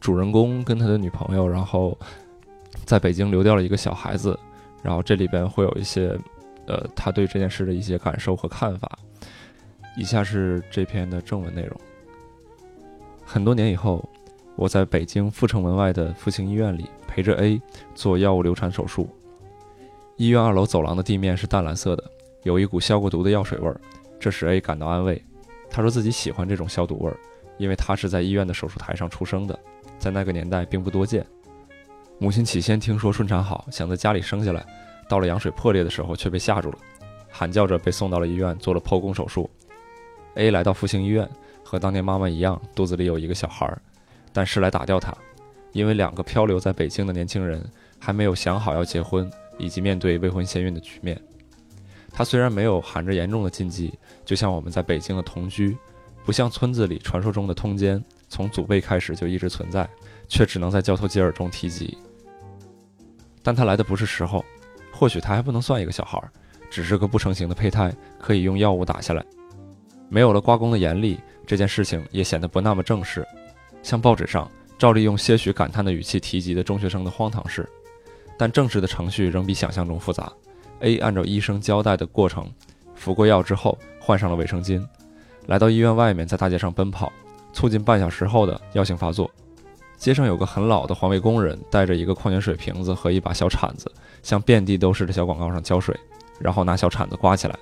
[0.00, 1.96] 主人公跟他的女朋友，然后
[2.84, 4.38] 在北京流掉了一个小孩子，
[4.82, 6.18] 然后这里边会有一些，
[6.66, 8.98] 呃，他对这件事的一些感受和看法。
[9.96, 11.80] 以下是这篇的正文内容。
[13.24, 14.08] 很多年以后，
[14.56, 17.60] 我在北京阜成门外的复兴医院里陪着 A
[17.94, 19.08] 做药物流产手术。
[20.16, 22.04] 医院二楼走廊的地面是淡蓝色的，
[22.42, 23.80] 有一股消过毒的药水味儿，
[24.18, 25.22] 这使 A 感到安慰。
[25.70, 27.16] 他说自己喜欢这种消毒味儿，
[27.58, 29.58] 因为他是在医院的手术台上出生的。
[29.98, 31.24] 在那个年代并不多见。
[32.18, 34.64] 母亲起先听说顺产好，想在家里生下来，
[35.08, 36.78] 到了羊水破裂的时候却被吓住了，
[37.30, 39.48] 喊叫着被送到了医院做了剖宫手术。
[40.34, 41.28] A 来到复兴医院，
[41.62, 43.80] 和当年妈妈一样，肚子里有一个小孩儿，
[44.32, 45.12] 但是来打掉他，
[45.72, 47.64] 因为两个漂流在北京的年轻人
[47.98, 51.20] 还没有想好要结婚，以及面对未婚先孕的局面。
[52.12, 53.92] 他虽然没有含着严重的禁忌，
[54.24, 55.76] 就像我们在北京的同居，
[56.24, 58.02] 不像村子里传说中的通奸。
[58.28, 59.86] 从祖辈开始就一直存在，
[60.26, 61.98] 却只能在交头接耳中提及。
[63.42, 64.42] 但他来的不是时候，
[64.90, 66.18] 或许他还不能算一个小孩，
[66.70, 69.22] 只是个不成形的胚胎，可以用药物打下来。
[70.08, 73.26] 没有了刮宫的严厉，这件事情也显得不那么正式，
[73.82, 77.68] 像报纸上照例用些许感叹的语气提及的中学生的荒唐事。
[78.38, 80.32] 但正式的程序仍比想象中复杂。
[80.80, 82.50] A 按照医生交代的过程，
[82.94, 84.82] 服过药之后换上了卫生巾，
[85.46, 87.12] 来到医院外面，在大街上奔跑。
[87.54, 89.30] 促进半小时后的药性发作，
[89.98, 93.92] 街上有个很老的环卫工人，带着一个矿泉水瓶子和一把小铲子，
[94.22, 95.94] 向遍地都是的小广告上浇水，
[96.40, 97.54] 然后拿小铲子刮起来。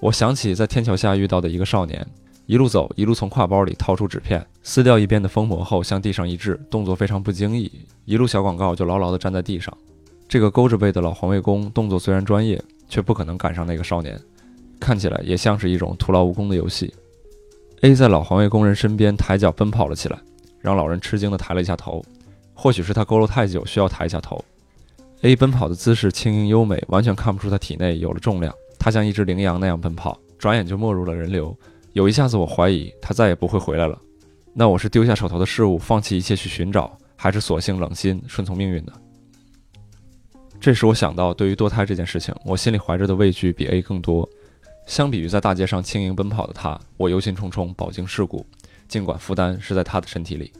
[0.00, 2.06] 我想起在天桥下遇到的一个少年，
[2.46, 7.70] 一路走，一路从挎包里掏出纸片，撕掉一边的封膜后向地上一掷，动作非常不经意，
[8.06, 9.76] 一路小广告就牢牢地粘在地上。
[10.26, 12.58] 这个勾着背的老环卫工动作虽然专业，
[12.88, 14.18] 却不可能赶上那个少年，
[14.80, 16.92] 看起来也像是一种徒劳无功的游戏。
[17.82, 20.18] A 在老环卫工人身边抬脚奔跑了起来，
[20.60, 22.04] 让老人吃惊地抬了一下头。
[22.54, 24.42] 或许是他佝偻太久，需要抬一下头。
[25.22, 28.52] A 奔跑的姿势轻盈优美，完全看不出他体内有了重量。
[28.78, 31.56] 他像一只羚羊那样奔跑，转眼就没入了人流，
[31.92, 33.98] 有一下子我怀疑他再也不会回来了。
[34.54, 38.92] 那我是丢下手头的事物，放弃一切去寻找，还是索性冷心顺从命运呢？
[40.58, 44.26] 这时我想到，对于堕胎这件事情，我心里怀着的畏惧比 A 更多。
[44.86, 48.46] 相比于在大街上轻盈奔跑的他，我忧心忡忡，饱经世故。
[48.86, 50.52] 尽管负担是在他的身体里。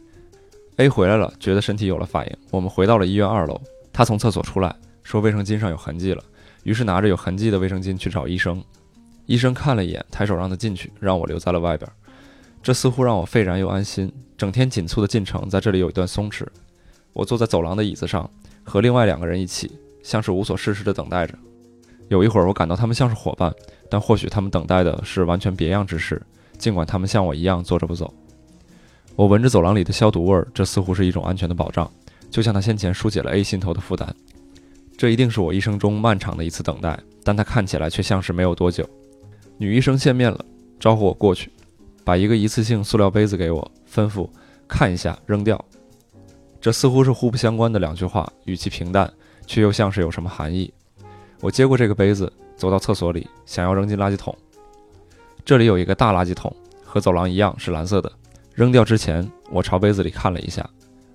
[0.78, 2.36] A 回来了，觉得身体有了反应。
[2.50, 3.60] 我们回到了医院二楼，
[3.92, 4.74] 他从厕所出来，
[5.04, 6.22] 说卫生巾上有痕迹了，
[6.64, 8.62] 于是拿着有痕迹的卫生巾去找医生。
[9.26, 11.88] 医生看了一眼，抬手让他进去，让我留在了外边。
[12.62, 14.12] 这似乎让我费然又安心。
[14.36, 16.44] 整天紧促的进程在这里有一段松弛。
[17.12, 18.28] 我坐在走廊的椅子上，
[18.64, 19.70] 和另外两个人一起，
[20.02, 21.38] 像是无所事事的等待着。
[22.08, 23.52] 有一会儿，我感到他们像是伙伴，
[23.90, 26.20] 但或许他们等待的是完全别样之事。
[26.56, 28.12] 尽管他们像我一样坐着不走，
[29.14, 31.90] 我闻着走廊里的消毒味儿，这似乎是一种安全的保障，
[32.30, 34.14] 就像他先前疏解了 A 心头的负担。
[34.96, 38.88] 这一定是我一生中漫长的一次等待，但他看起来却像是没有多久。
[39.58, 40.42] 女医生见面了，
[40.80, 41.50] 招呼我过去，
[42.04, 44.28] 把一个一次性塑料杯子给我，吩咐
[44.66, 45.62] 看一下扔掉。
[46.58, 49.12] 这似乎是互不相关的两句话，语气平淡，
[49.46, 50.72] 却又像是有什么含义。
[51.40, 54.36] 我接过这个杯子，走到厕所里，想要扔进垃圾桶。
[55.44, 56.54] 这里有一个大垃圾桶，
[56.84, 58.10] 和走廊一样是蓝色的。
[58.54, 60.68] 扔掉之前，我朝杯子里看了一下，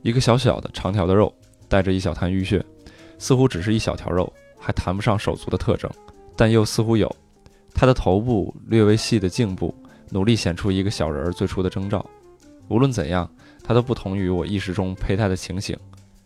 [0.04, 1.34] 一个小小的长条的肉，
[1.68, 2.64] 带着一小滩淤血，
[3.18, 5.90] 似乎只是一小条肉，还谈不上手足的特征，
[6.36, 7.14] 但又似乎有。
[7.74, 9.74] 它的头部略微细的颈部，
[10.10, 12.06] 努力显出一个小人儿最初的征兆。
[12.68, 13.28] 无论怎样，
[13.64, 15.76] 它都不同于我意识中胚胎的情形，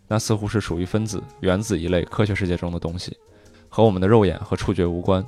[0.08, 3.16] 那似乎是属于分子、原子一类科学世界中的东西。
[3.76, 5.22] 和我们的肉眼和触觉无关。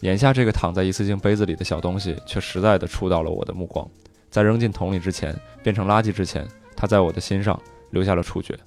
[0.00, 3.88] 眼下这个躺在一次性杯子里的小东西，却实在的触到了我的目光。
[4.28, 5.32] 在扔进桶里之前，
[5.62, 6.44] 变成垃圾之前，
[6.74, 7.56] 它在我的心上
[7.90, 8.58] 留下了触觉。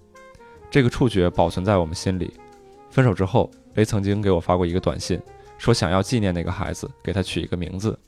[0.71, 2.34] 这个触觉保存在我们心里。
[2.91, 5.19] 分手之后，A 曾经给我发过一个短信，
[5.57, 7.99] 说想要纪念那个孩子，给他取一个名字。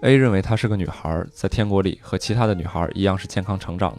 [0.00, 3.98] A 认为她是个女孩，在天国里和其他的女孩一样是健康成长的。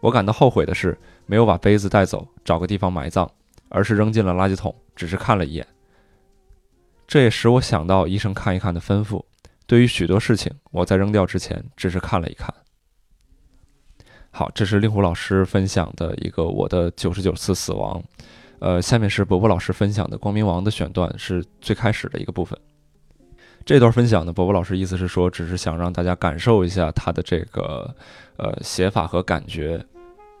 [0.00, 3.30] 我感到后悔的是，没有把杯子带走，找个地方埋葬。
[3.70, 5.66] 而是扔进了垃圾桶，只是看了一眼。
[7.08, 9.24] 这也使我想到医生看一看的吩咐。
[9.66, 12.54] 对于许多事情，我在扔掉之前只是看了一看。
[14.30, 18.00] 好，这是令狐老师分享的一个我的九十九次死亡。
[18.60, 22.58] 呃，下面是伯伯老师分享的《光明王》的选段，是最开始的一个部分。
[23.64, 27.94] 这段分享呢，伯伯老师意思是说，只是想让大家感受一下他的这个
[28.36, 29.84] 呃写法和感觉。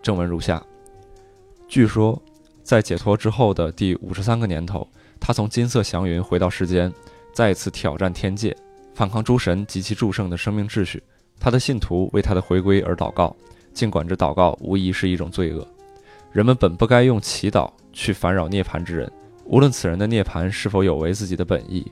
[0.02, 0.62] 正文如下：
[1.68, 2.20] 据说。
[2.70, 4.86] 在解脱之后的第五十三个年头，
[5.18, 6.92] 他从金色祥云回到世间，
[7.32, 8.56] 再次挑战天界，
[8.94, 11.02] 反抗诸神及其祝圣的生命秩序。
[11.40, 13.34] 他的信徒为他的回归而祷告，
[13.74, 15.66] 尽管这祷告无疑是一种罪恶。
[16.30, 19.10] 人们本不该用祈祷去烦扰涅槃之人，
[19.46, 21.84] 无论此人的涅槃是否有违自己的本意。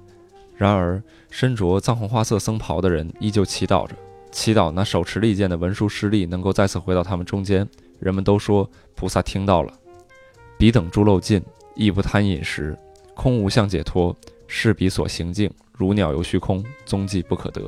[0.55, 3.97] 然而，身着藏红花色僧袍的人依旧祈祷着，
[4.31, 7.69] 祈祷那手持利剑的文殊师利能够再次回到他们中间。
[7.99, 9.73] 人们都说菩萨听到了。
[10.59, 11.40] 彼等诸漏尽，
[11.76, 12.76] 亦不贪饮食，
[13.14, 14.14] 空无相解脱，
[14.48, 17.62] 是彼所行径，如鸟游虚空，踪迹不可得。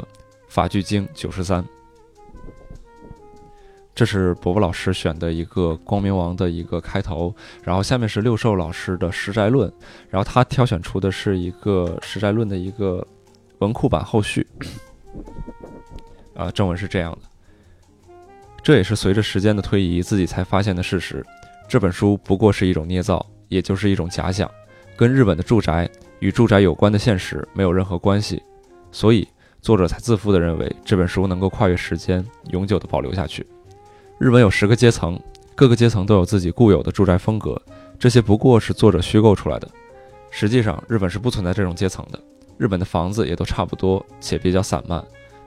[0.49, 1.65] 法句经九十三，
[3.95, 9.73] 这是伯伯老师选的一个光明王的一个开头，然后下面是六寿老师的实斋论，
[10.09, 13.07] 然后他挑选出的是一个实斋论的一个
[13.61, 14.45] 文库版后续。
[16.35, 18.13] 啊，正文是这样的，
[18.65, 21.25] 这也是随着时间的推移自己才发现的事实。
[21.71, 24.51] 这本书不过是一种捏造，也就是一种假想，
[24.97, 25.89] 跟日本的住宅
[26.19, 28.43] 与住宅有关的现实没有任何关系，
[28.91, 29.25] 所以
[29.63, 33.47] 作者才自负地认为这本书能够跨越时间，永久地保留下去。
[34.19, 35.17] 日本有十个阶层，
[35.55, 37.57] 各个阶层都有自己固有的住宅风格，
[38.01, 39.71] 这些不过是作者虚构出来的。
[40.33, 42.19] 实际上，日本是不存在这种阶层的，
[42.59, 45.01] 日本的房子也都差不多，且比较散漫。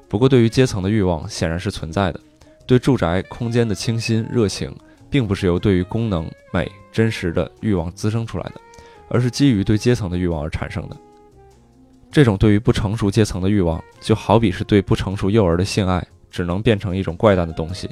[0.07, 2.19] 不过，对于阶层的欲望显然是存在的，
[2.65, 4.73] 对住宅空间的清新热情。
[5.13, 8.53] 并不是由对于功能美真实的欲望滋生出来的，
[9.09, 10.97] 而是基于对阶层的欲望而产生的。
[12.11, 17.87] 这种对于不成熟阶层的欲望，就好比是对不成熟幼儿的性爱，只能变成一种怪诞的东西。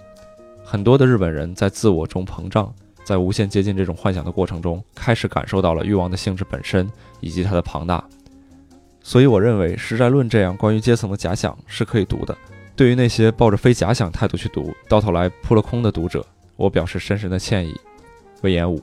[0.64, 2.74] 很多的日本人在自我中膨胀，
[3.04, 6.90] 在无限接近这种幻想的过程中，开始感受到了欲望的性质本身
[7.20, 8.04] 以及它的庞大。
[9.04, 12.36] 所以，我认为《实在论》这样关于阶层的假想是可以读的。
[12.76, 16.26] 对于那些抱着非假想态度去读，到头来扑了空的读者。
[16.62, 17.74] 我表示深深的歉意，
[18.44, 18.80] 魏延武。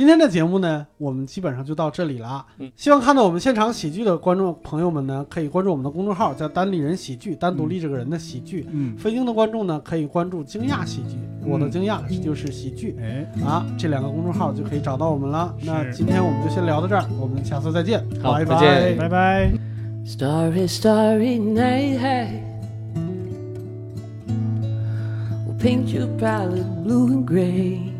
[0.00, 2.42] 今天的节目呢，我们基本上就到这里了。
[2.56, 8.66] 嗯，希望看到我们现场喜剧的观众朋友们呢，可以关注我们的公众号，叫“单立人喜剧”，单独立这个人的喜剧。
[8.70, 11.18] 嗯，非京的观众呢，可以关注“惊讶喜剧”。
[11.44, 15.54] 我的惊讶就是喜剧哎，啊，这两个公众号就可以找到我们了。
[15.66, 19.06] 那今天我们就先聊到这儿，我们下次再见，好拜再见拜。
[19.06, 19.52] 拜拜。
[20.06, 22.40] Starry, starry night.
[25.46, 27.99] Will paint your palette blue and gray.